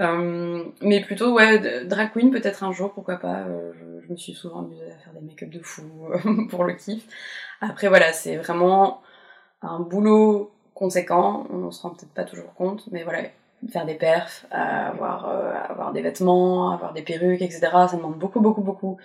Euh, 0.00 0.64
mais 0.80 1.00
plutôt, 1.00 1.32
ouais, 1.34 1.84
drag 1.84 2.10
queen 2.12 2.30
peut-être 2.30 2.64
un 2.64 2.72
jour, 2.72 2.92
pourquoi 2.92 3.16
pas. 3.16 3.40
euh, 3.40 3.72
je, 4.02 4.12
me 4.12 4.16
suis 4.16 4.32
souvent 4.34 4.60
amusée 4.60 4.90
à 4.90 4.96
faire 4.96 5.12
des 5.12 5.20
make-up 5.20 5.50
de 5.50 5.60
fou 5.60 5.82
pour 6.50 6.64
le 6.64 6.74
kiff. 6.74 7.04
Après, 7.60 7.88
voilà, 7.88 8.12
c'est 8.12 8.36
vraiment 8.36 9.02
un 9.62 9.80
boulot 9.80 10.50
conséquent. 10.74 11.46
On 11.50 11.70
se 11.70 11.82
rend 11.82 11.90
peut-être 11.90 12.12
pas 12.14 12.24
toujours 12.24 12.52
compte, 12.54 12.88
mais 12.90 13.04
voilà, 13.04 13.22
faire 13.68 13.86
des 13.86 13.94
perfs, 13.94 14.46
avoir, 14.50 15.28
euh, 15.28 15.52
avoir 15.68 15.92
des 15.92 16.02
vêtements, 16.02 16.72
avoir 16.72 16.92
des 16.92 17.02
perruques, 17.02 17.42
etc. 17.42 17.60
Ça 17.88 17.96
demande 17.96 18.18
beaucoup, 18.18 18.40
beaucoup, 18.40 18.62
beaucoup 18.62 18.96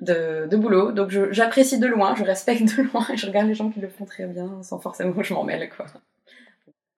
de, 0.00 0.46
de 0.46 0.56
boulot. 0.56 0.92
Donc 0.92 1.10
j'apprécie 1.30 1.78
de 1.78 1.86
loin, 1.86 2.14
je 2.14 2.24
respecte 2.24 2.76
de 2.76 2.82
loin 2.82 3.06
et 3.12 3.16
je 3.16 3.26
regarde 3.26 3.48
les 3.48 3.54
gens 3.54 3.70
qui 3.70 3.80
le 3.80 3.88
font 3.88 4.04
très 4.04 4.26
bien 4.26 4.62
sans 4.62 4.78
forcément 4.78 5.12
que 5.12 5.22
je 5.22 5.34
m'en 5.34 5.44
mêle, 5.44 5.70
quoi. 5.74 5.86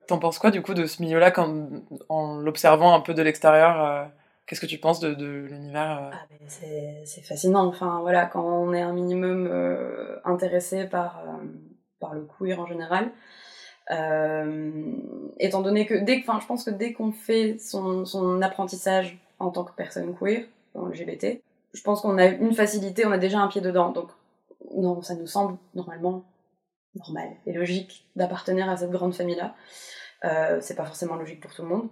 T'en 0.07 0.19
penses 0.19 0.39
quoi, 0.39 0.51
du 0.51 0.61
coup, 0.61 0.73
de 0.73 0.85
ce 0.85 1.01
milieu-là, 1.01 1.31
quand, 1.31 1.67
en 2.09 2.37
l'observant 2.37 2.93
un 2.93 2.99
peu 2.99 3.13
de 3.13 3.21
l'extérieur 3.21 3.81
euh, 3.83 4.05
Qu'est-ce 4.45 4.59
que 4.59 4.65
tu 4.65 4.77
penses 4.77 4.99
de, 4.99 5.13
de 5.13 5.47
l'univers 5.49 5.99
euh 5.99 6.09
Ah, 6.11 6.25
c'est 6.47 7.03
c'est 7.05 7.21
fascinant. 7.21 7.65
Enfin, 7.65 7.99
voilà, 8.01 8.25
quand 8.25 8.43
on 8.43 8.73
est 8.73 8.81
un 8.81 8.91
minimum 8.91 9.47
euh, 9.49 10.17
intéressé 10.25 10.83
par, 10.83 11.23
par 12.01 12.13
le 12.13 12.27
queer 12.37 12.59
en 12.59 12.65
général, 12.65 13.11
étant 15.39 15.61
donné 15.61 15.85
que, 15.85 15.93
dès 15.93 16.19
enfin, 16.19 16.39
je 16.41 16.45
pense 16.45 16.65
que 16.65 16.71
dès 16.71 16.91
qu'on 16.91 17.13
fait 17.13 17.57
son, 17.57 18.03
son 18.03 18.41
apprentissage 18.41 19.17
en 19.39 19.49
tant 19.49 19.63
que 19.63 19.71
personne 19.71 20.13
queer, 20.13 20.43
le 20.75 20.89
LGBT, 20.89 21.41
je 21.73 21.81
pense 21.81 22.01
qu'on 22.01 22.17
a 22.17 22.25
une 22.25 22.53
facilité, 22.53 23.05
on 23.05 23.11
a 23.11 23.17
déjà 23.17 23.39
un 23.39 23.47
pied 23.47 23.61
dedans. 23.61 23.91
Donc, 23.91 24.09
non, 24.75 25.01
ça 25.01 25.15
nous 25.15 25.27
semble 25.27 25.57
normalement 25.73 26.23
normal 26.95 27.29
et 27.45 27.53
logique 27.53 28.05
d'appartenir 28.15 28.69
à 28.69 28.77
cette 28.77 28.91
grande 28.91 29.13
famille-là. 29.13 29.55
Euh, 30.25 30.59
c'est 30.61 30.75
pas 30.75 30.85
forcément 30.85 31.15
logique 31.15 31.41
pour 31.41 31.53
tout 31.53 31.63
le 31.63 31.67
monde. 31.69 31.89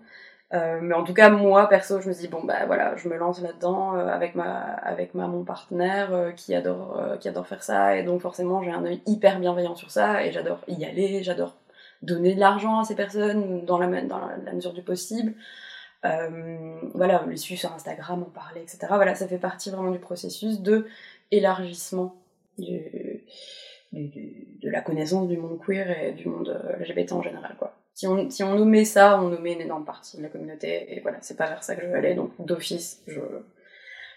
Euh, 0.53 0.79
mais 0.81 0.93
en 0.93 1.03
tout 1.03 1.13
cas, 1.13 1.29
moi, 1.29 1.67
perso, 1.69 2.01
je 2.01 2.09
me 2.09 2.13
dis, 2.13 2.27
bon, 2.27 2.43
bah 2.43 2.65
voilà, 2.65 2.95
je 2.97 3.07
me 3.07 3.15
lance 3.15 3.41
là-dedans 3.41 3.95
euh, 3.95 4.07
avec, 4.07 4.35
ma, 4.35 4.59
avec 4.59 5.13
ma, 5.13 5.27
mon 5.27 5.43
partenaire 5.45 6.13
euh, 6.13 6.31
qui, 6.31 6.53
adore, 6.53 7.01
qui 7.19 7.29
adore 7.29 7.47
faire 7.47 7.63
ça. 7.63 7.95
Et 7.97 8.03
donc, 8.03 8.21
forcément, 8.21 8.61
j'ai 8.61 8.71
un 8.71 8.83
œil 8.83 9.01
hyper 9.05 9.39
bienveillant 9.39 9.75
sur 9.75 9.91
ça. 9.91 10.25
Et 10.25 10.31
j'adore 10.31 10.59
y 10.67 10.83
aller, 10.85 11.23
j'adore 11.23 11.55
donner 12.01 12.33
de 12.35 12.39
l'argent 12.39 12.79
à 12.79 12.83
ces 12.83 12.95
personnes 12.95 13.63
dans 13.65 13.77
la, 13.77 14.01
dans 14.01 14.19
la, 14.19 14.53
mesure 14.53 14.73
du 14.73 14.81
possible. 14.81 15.33
Voilà, 16.03 17.23
les 17.29 17.37
suivre 17.37 17.59
sur 17.59 17.71
Instagram, 17.73 18.23
en 18.23 18.29
parler, 18.31 18.61
etc. 18.61 18.79
Voilà, 18.89 19.15
ça 19.15 19.27
fait 19.27 19.37
partie 19.37 19.69
vraiment 19.69 19.91
du 19.91 19.99
processus 19.99 20.59
de 20.59 20.87
élargissement 21.29 22.15
du, 22.57 23.23
du- 23.91 24.07
du- 24.09 24.47
de 24.61 24.69
la 24.69 24.81
connaissance 24.81 25.27
du 25.27 25.37
monde 25.37 25.59
queer 25.65 25.89
et 26.03 26.13
du 26.13 26.27
monde 26.27 26.49
euh, 26.49 26.77
LGBT 26.79 27.13
en 27.13 27.21
général, 27.21 27.55
quoi. 27.57 27.75
Si 27.93 28.07
on, 28.07 28.29
si 28.29 28.43
on 28.43 28.65
met 28.65 28.85
ça, 28.85 29.21
on 29.21 29.29
met 29.39 29.53
une 29.53 29.61
énorme 29.61 29.85
partie 29.85 30.17
de 30.17 30.23
la 30.23 30.29
communauté, 30.29 30.95
et 30.95 31.01
voilà, 31.01 31.17
c'est 31.21 31.37
pas 31.37 31.47
vers 31.47 31.63
ça 31.63 31.75
que 31.75 31.81
je 31.81 31.87
veux 31.87 31.95
aller, 31.95 32.15
donc 32.15 32.31
d'office, 32.39 33.03
je, 33.07 33.19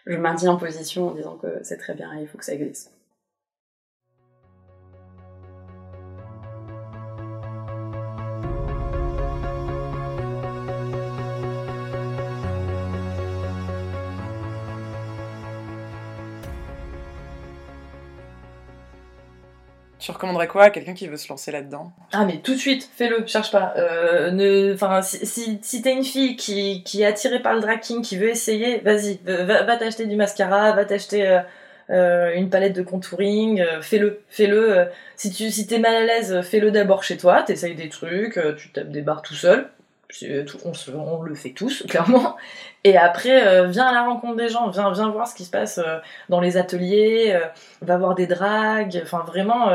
je 0.07 0.17
maintiens 0.17 0.53
en 0.53 0.57
position 0.57 1.09
en 1.09 1.15
disant 1.15 1.37
que 1.37 1.63
c'est 1.65 1.77
très 1.79 1.95
bien 1.95 2.17
et 2.17 2.23
il 2.23 2.29
faut 2.29 2.39
que 2.39 2.45
ça 2.45 2.55
existe. 2.55 2.94
Tu 20.05 20.11
recommanderais 20.11 20.49
quoi 20.49 20.65
à 20.65 20.71
quelqu'un 20.71 20.93
qui 20.93 21.07
veut 21.07 21.17
se 21.17 21.31
lancer 21.31 21.51
là-dedans? 21.51 21.91
Ah 22.13 22.27
mais 22.27 22.37
tout 22.37 22.53
de 22.53 22.59
suite, 22.59 22.91
fais-le, 22.95 23.27
cherche 23.27 23.51
pas. 23.51 23.73
Euh, 23.79 24.31
ne, 24.33 24.75
enfin, 24.75 25.01
si, 25.01 25.25
si, 25.25 25.59
si 25.63 25.81
t'es 25.81 25.95
une 25.95 26.05
fille 26.05 26.37
qui, 26.37 26.83
qui 26.83 27.01
est 27.01 27.07
attirée 27.07 27.41
par 27.41 27.55
le 27.55 27.63
drag 27.63 27.81
king, 27.81 28.03
qui 28.03 28.19
veut 28.19 28.29
essayer, 28.29 28.81
vas-y, 28.81 29.19
va, 29.25 29.63
va 29.63 29.77
t'acheter 29.79 30.05
du 30.05 30.17
mascara, 30.17 30.73
va 30.73 30.85
t'acheter 30.85 31.27
euh, 31.27 31.41
euh, 31.89 32.35
une 32.35 32.51
palette 32.51 32.77
de 32.77 32.83
contouring, 32.83 33.63
euh, 33.63 33.81
fais-le, 33.81 34.21
fais-le. 34.29 34.89
si 35.17 35.31
tu 35.31 35.51
si 35.51 35.67
t'es 35.67 35.79
mal 35.79 35.95
à 35.95 36.05
l'aise, 36.05 36.43
fais-le 36.43 36.71
d'abord 36.71 37.03
chez 37.03 37.17
toi, 37.17 37.43
t'essayes 37.43 37.75
des 37.75 37.89
trucs, 37.89 38.39
tu 38.59 38.73
tapes 38.73 38.91
des 38.91 39.01
barres 39.01 39.23
tout 39.23 39.33
seul. 39.33 39.71
On, 40.95 41.23
le 41.23 41.35
fait 41.35 41.51
tous, 41.51 41.83
clairement. 41.89 42.37
Et 42.85 42.97
après, 42.97 43.47
euh, 43.47 43.67
viens 43.67 43.87
à 43.87 43.93
la 43.93 44.05
rencontre 44.05 44.37
des 44.37 44.49
gens, 44.49 44.69
viens, 44.69 44.93
viens 44.93 45.09
voir 45.11 45.27
ce 45.27 45.35
qui 45.35 45.45
se 45.45 45.51
passe 45.51 45.79
euh, 45.79 45.99
dans 46.29 46.41
les 46.41 46.57
ateliers, 46.57 47.33
euh, 47.35 47.47
va 47.83 47.97
voir 47.97 48.15
des 48.15 48.27
dragues, 48.27 49.01
enfin 49.03 49.25
vraiment, 49.27 49.71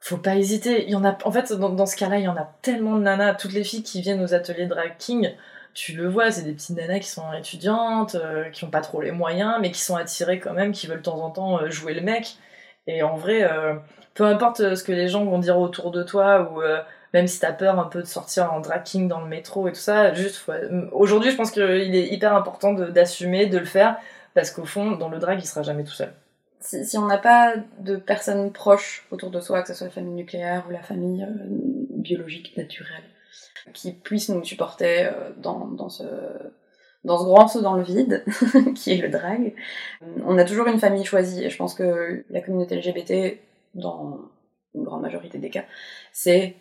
faut 0.00 0.16
pas 0.16 0.36
hésiter. 0.36 0.84
Il 0.84 0.90
y 0.90 0.94
en 0.94 1.04
a, 1.04 1.16
en 1.24 1.32
fait, 1.32 1.52
dans, 1.52 1.86
ce 1.86 1.96
cas-là, 1.96 2.18
il 2.18 2.24
y 2.24 2.28
en 2.28 2.36
a 2.36 2.48
tellement 2.62 2.96
de 2.96 3.02
nanas, 3.02 3.34
toutes 3.34 3.52
les 3.52 3.64
filles 3.64 3.82
qui 3.82 4.00
viennent 4.00 4.22
aux 4.22 4.34
ateliers 4.34 4.66
drag 4.66 4.96
king, 4.98 5.34
tu 5.74 5.92
le 5.92 6.08
vois, 6.08 6.30
c'est 6.30 6.42
des 6.42 6.52
petites 6.52 6.76
nanas 6.76 7.00
qui 7.00 7.08
sont 7.08 7.32
étudiantes, 7.32 8.16
qui 8.52 8.64
ont 8.64 8.70
pas 8.70 8.80
trop 8.80 9.00
les 9.00 9.12
moyens, 9.12 9.56
mais 9.60 9.70
qui 9.70 9.80
sont 9.80 9.96
attirées 9.96 10.40
quand 10.40 10.54
même, 10.54 10.72
qui 10.72 10.86
veulent 10.86 10.98
de 10.98 11.02
temps 11.02 11.22
en 11.22 11.30
temps 11.30 11.68
jouer 11.70 11.94
le 11.94 12.00
mec. 12.00 12.36
Et 12.86 13.02
en 13.02 13.16
vrai, 13.16 13.48
peu 14.14 14.24
importe 14.24 14.74
ce 14.74 14.82
que 14.82 14.92
les 14.92 15.08
gens 15.08 15.24
vont 15.24 15.38
dire 15.38 15.58
autour 15.58 15.90
de 15.90 16.02
toi, 16.02 16.50
ou 16.52 16.62
même 17.14 17.26
si 17.26 17.40
t'as 17.40 17.52
peur 17.52 17.78
un 17.78 17.84
peu 17.84 18.02
de 18.02 18.06
sortir 18.06 18.52
en 18.52 18.60
drag 18.60 18.82
king 18.82 19.08
dans 19.08 19.20
le 19.20 19.28
métro 19.28 19.68
et 19.68 19.72
tout 19.72 19.80
ça, 19.80 20.12
juste, 20.14 20.44
aujourd'hui, 20.92 21.30
je 21.30 21.36
pense 21.36 21.50
qu'il 21.50 21.62
est 21.62 22.08
hyper 22.08 22.34
important 22.34 22.72
d'assumer, 22.72 23.46
de 23.46 23.58
le 23.58 23.64
faire, 23.64 23.96
parce 24.34 24.50
qu'au 24.50 24.64
fond, 24.64 24.92
dans 24.92 25.08
le 25.08 25.18
drag, 25.18 25.38
il 25.40 25.46
sera 25.46 25.62
jamais 25.62 25.84
tout 25.84 25.92
seul. 25.92 26.12
Si, 26.60 26.84
si 26.84 26.98
on 26.98 27.06
n'a 27.06 27.18
pas 27.18 27.54
de 27.78 27.96
personnes 27.96 28.52
proches 28.52 29.06
autour 29.10 29.30
de 29.30 29.40
soi, 29.40 29.62
que 29.62 29.68
ce 29.68 29.74
soit 29.74 29.86
la 29.86 29.92
famille 29.92 30.14
nucléaire 30.14 30.64
ou 30.68 30.72
la 30.72 30.82
famille 30.82 31.22
euh, 31.22 31.46
biologique, 31.90 32.56
naturelle, 32.56 33.04
qui 33.72 33.92
puissent 33.92 34.28
nous 34.28 34.44
supporter 34.44 35.06
euh, 35.06 35.30
dans, 35.36 35.66
dans, 35.66 35.88
ce, 35.88 36.04
dans 37.04 37.18
ce 37.18 37.24
grand 37.24 37.48
saut 37.48 37.62
dans 37.62 37.74
le 37.74 37.84
vide, 37.84 38.24
qui 38.74 38.92
est 38.92 38.96
le 38.98 39.08
drag, 39.08 39.54
on 40.24 40.36
a 40.36 40.44
toujours 40.44 40.66
une 40.66 40.80
famille 40.80 41.04
choisie, 41.04 41.44
et 41.44 41.50
je 41.50 41.56
pense 41.56 41.74
que 41.74 42.24
la 42.28 42.40
communauté 42.40 42.76
LGBT, 42.76 43.38
dans 43.74 44.20
une 44.74 44.82
grande 44.82 45.02
majorité 45.02 45.38
des 45.38 45.50
cas, 45.50 45.64
c'est 46.12 46.56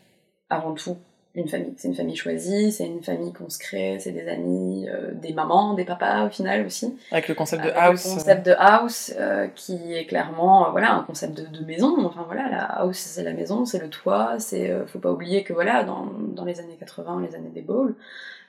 avant 0.49 0.73
tout 0.73 0.97
une 1.35 1.47
famille. 1.47 1.73
C'est 1.77 1.87
une 1.87 1.95
famille 1.95 2.15
choisie, 2.15 2.71
c'est 2.71 2.85
une 2.85 3.03
famille 3.03 3.31
qu'on 3.31 3.49
se 3.49 3.59
crée, 3.59 3.97
c'est 3.99 4.11
des 4.11 4.27
amis, 4.27 4.87
euh, 4.89 5.11
des 5.13 5.33
mamans, 5.33 5.75
des 5.75 5.85
papas 5.85 6.25
au 6.25 6.29
final 6.29 6.65
aussi. 6.65 6.97
Avec 7.11 7.27
le 7.27 7.35
concept 7.35 7.63
de 7.63 7.69
Avec 7.69 7.79
house. 7.79 8.05
Le 8.05 8.13
concept 8.15 8.45
de 8.45 8.55
house 8.57 9.13
euh, 9.19 9.47
qui 9.53 9.93
est 9.93 10.05
clairement 10.05 10.67
euh, 10.67 10.71
voilà 10.71 10.93
un 10.93 11.03
concept 11.03 11.37
de, 11.37 11.45
de 11.45 11.63
maison. 11.63 11.95
Enfin 12.05 12.23
voilà, 12.25 12.49
la 12.49 12.63
house 12.63 12.97
c'est 12.97 13.23
la 13.23 13.33
maison, 13.33 13.65
c'est 13.65 13.79
le 13.79 13.89
toit. 13.89 14.39
C'est 14.39 14.71
euh, 14.71 14.87
faut 14.87 14.99
pas 14.99 15.11
oublier 15.11 15.43
que 15.43 15.53
voilà 15.53 15.83
dans, 15.83 16.07
dans 16.33 16.43
les 16.43 16.59
années 16.59 16.77
80, 16.79 17.21
les 17.29 17.35
années 17.35 17.51
des 17.53 17.61
balls, 17.61 17.93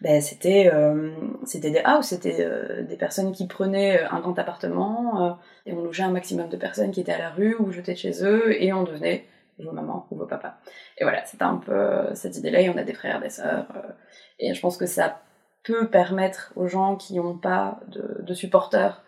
ben 0.00 0.20
c'était 0.20 0.70
euh, 0.72 1.10
c'était 1.44 1.70
des 1.70 1.80
house, 1.84 2.06
c'était 2.06 2.36
euh, 2.40 2.82
des 2.82 2.96
personnes 2.96 3.32
qui 3.32 3.46
prenaient 3.46 4.00
un 4.10 4.20
grand 4.20 4.38
appartement 4.38 5.26
euh, 5.26 5.30
et 5.66 5.72
on 5.72 5.82
logeait 5.82 6.04
un 6.04 6.10
maximum 6.10 6.48
de 6.48 6.56
personnes 6.56 6.92
qui 6.92 7.00
étaient 7.00 7.12
à 7.12 7.18
la 7.18 7.30
rue 7.30 7.56
ou 7.58 7.70
de 7.70 7.94
chez 7.94 8.24
eux 8.24 8.62
et 8.62 8.72
on 8.72 8.84
devenait 8.84 9.24
vos 9.64 9.72
mamans 9.72 10.06
ou 10.10 10.16
vos 10.16 10.26
papas. 10.26 10.54
Et 10.98 11.04
voilà, 11.04 11.24
c'était 11.24 11.44
un 11.44 11.56
peu 11.56 11.72
euh, 11.72 12.14
cette 12.14 12.36
idée-là. 12.36 12.60
Et 12.60 12.70
on 12.70 12.76
a 12.76 12.84
des 12.84 12.94
frères, 12.94 13.20
des 13.20 13.30
sœurs. 13.30 13.66
euh, 13.76 13.92
et 14.38 14.54
je 14.54 14.60
pense 14.60 14.76
que 14.76 14.86
ça 14.86 15.20
peut 15.64 15.88
permettre 15.90 16.52
aux 16.56 16.66
gens 16.68 16.96
qui 16.96 17.16
n'ont 17.16 17.36
pas 17.38 17.80
de, 17.88 18.22
de 18.22 18.34
supporters 18.34 19.02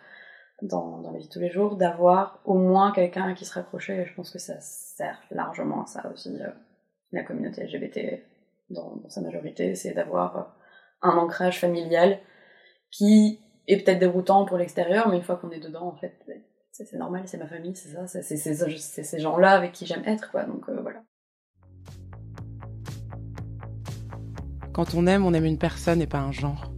dans, 0.61 0.99
dans 0.99 1.11
la 1.11 1.17
vie 1.17 1.27
de 1.27 1.31
tous 1.31 1.39
les 1.39 1.49
jours 1.49 1.75
d'avoir 1.75 2.39
au 2.45 2.55
moins 2.55 2.91
quelqu'un 2.91 3.29
à 3.29 3.33
qui 3.33 3.45
se 3.45 3.53
raccrocher. 3.53 4.01
Et 4.01 4.05
je 4.05 4.13
pense 4.13 4.29
que 4.29 4.39
ça 4.39 4.59
sert 4.59 5.19
largement 5.31 5.83
à 5.83 5.87
ça 5.87 6.09
aussi. 6.13 6.37
euh, 6.41 6.49
la 7.11 7.23
communauté 7.23 7.63
LGBT, 7.65 8.23
dans, 8.69 9.01
sa 9.09 9.21
majorité, 9.21 9.75
c'est 9.75 9.93
d'avoir 9.93 10.55
un 11.01 11.17
ancrage 11.17 11.59
familial 11.59 12.19
qui 12.89 13.41
est 13.67 13.83
peut-être 13.83 13.99
déroutant 13.99 14.45
pour 14.45 14.57
l'extérieur, 14.57 15.09
mais 15.09 15.17
une 15.17 15.23
fois 15.23 15.35
qu'on 15.35 15.51
est 15.51 15.59
dedans, 15.59 15.87
en 15.87 15.95
fait, 15.95 16.17
c'est 16.71 16.93
normal, 16.93 17.23
c'est 17.25 17.37
ma 17.37 17.47
famille, 17.47 17.75
c'est 17.75 17.89
ça, 17.89 18.07
c'est 18.07 18.37
ces 18.37 19.19
gens-là 19.19 19.51
avec 19.51 19.73
qui 19.73 19.85
j'aime 19.85 20.03
être, 20.05 20.31
quoi. 20.31 20.43
Donc 20.43 20.69
euh, 20.69 20.79
voilà. 20.81 21.03
Quand 24.73 24.95
on 24.95 25.05
aime, 25.05 25.25
on 25.25 25.33
aime 25.33 25.45
une 25.45 25.57
personne 25.57 26.01
et 26.01 26.07
pas 26.07 26.19
un 26.19 26.31
genre. 26.31 26.71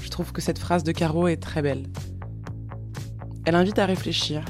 Je 0.00 0.08
trouve 0.08 0.32
que 0.32 0.40
cette 0.40 0.58
phrase 0.58 0.82
de 0.82 0.92
Caro 0.92 1.28
est 1.28 1.42
très 1.42 1.60
belle. 1.60 1.86
Elle 3.44 3.54
invite 3.54 3.78
à 3.78 3.86
réfléchir. 3.86 4.44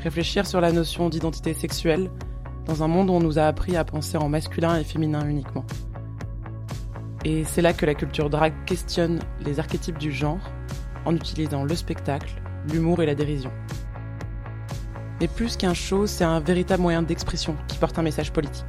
Réfléchir 0.00 0.46
sur 0.46 0.60
la 0.60 0.72
notion 0.72 1.08
d'identité 1.08 1.54
sexuelle 1.54 2.10
dans 2.66 2.82
un 2.82 2.88
monde 2.88 3.08
où 3.08 3.12
on 3.12 3.20
nous 3.20 3.38
a 3.38 3.44
appris 3.44 3.76
à 3.76 3.84
penser 3.84 4.16
en 4.16 4.28
masculin 4.28 4.76
et 4.76 4.84
féminin 4.84 5.26
uniquement. 5.28 5.64
Et 7.24 7.44
c'est 7.44 7.62
là 7.62 7.72
que 7.72 7.86
la 7.86 7.94
culture 7.94 8.30
drag 8.30 8.52
questionne 8.66 9.20
les 9.40 9.60
archétypes 9.60 9.98
du 9.98 10.12
genre 10.12 10.40
en 11.06 11.14
utilisant 11.14 11.64
le 11.64 11.74
spectacle, 11.74 12.42
l'humour 12.70 13.02
et 13.02 13.06
la 13.06 13.14
dérision. 13.14 13.50
Mais 15.20 15.28
plus 15.28 15.56
qu'un 15.56 15.74
show, 15.74 16.06
c'est 16.06 16.24
un 16.24 16.40
véritable 16.40 16.82
moyen 16.82 17.02
d'expression 17.02 17.56
qui 17.68 17.78
porte 17.78 17.98
un 17.98 18.02
message 18.02 18.32
politique. 18.32 18.64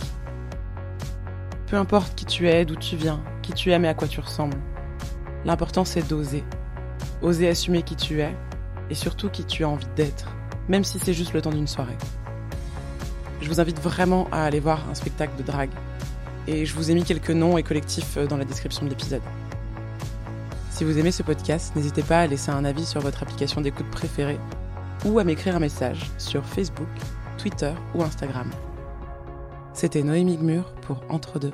Peu 1.68 1.78
importe 1.78 2.16
qui 2.16 2.26
tu 2.26 2.48
es, 2.48 2.66
d'où 2.66 2.76
tu 2.76 2.96
viens, 2.96 3.22
qui 3.42 3.54
tu 3.54 3.72
aimes 3.72 3.86
et 3.86 3.90
à 3.90 3.94
quoi 3.94 4.08
tu 4.08 4.20
ressembles. 4.20 4.58
L'important 5.44 5.86
c'est 5.86 6.08
d'oser. 6.08 6.44
Oser 7.22 7.50
assumer 7.50 7.82
qui 7.82 7.96
tu 7.96 8.22
es 8.22 8.36
et 8.90 8.96
surtout 8.96 9.30
qui 9.30 9.44
tu 9.46 9.64
as 9.64 9.70
envie 9.70 9.88
d'être, 9.96 10.36
même 10.68 10.84
si 10.84 11.00
c'est 11.00 11.14
juste 11.14 11.34
le 11.34 11.42
temps 11.42 11.50
d'une 11.52 11.68
soirée. 11.68 11.98
Je 13.42 13.50
vous 13.50 13.60
invite 13.60 13.80
vraiment 13.80 14.28
à 14.32 14.44
aller 14.44 14.60
voir 14.60 14.88
un 14.90 14.96
spectacle 14.96 15.36
de 15.38 15.44
drague. 15.44 15.72
Et 16.48 16.66
je 16.66 16.76
vous 16.76 16.92
ai 16.92 16.94
mis 16.94 17.04
quelques 17.04 17.32
noms 17.32 17.58
et 17.58 17.64
collectifs 17.64 18.18
dans 18.18 18.38
la 18.38 18.46
description 18.46 18.86
de 18.86 18.90
l'épisode. 18.90 19.22
Si 20.76 20.84
vous 20.84 21.00
aimez 21.00 21.12
ce 21.12 21.24
podcast, 21.24 21.74
n'hésitez 21.78 22.04
pas 22.04 22.20
à 22.20 22.28
laisser 22.28 22.52
un 22.52 22.66
avis 22.66 22.86
sur 22.86 23.00
votre 23.00 23.24
application 23.24 23.62
d'écoute 23.62 23.90
préférée 23.92 24.38
ou 25.06 25.20
à 25.20 25.24
m'écrire 25.24 25.56
un 25.56 25.60
message 25.60 26.12
sur 26.18 26.44
Facebook, 26.44 26.90
Twitter 27.38 27.72
ou 27.94 28.04
Instagram. 28.04 28.52
C'était 29.72 30.04
Noémie 30.04 30.36
Gmur 30.36 30.76
pour 30.82 31.02
Entre 31.08 31.40
deux. 31.40 31.54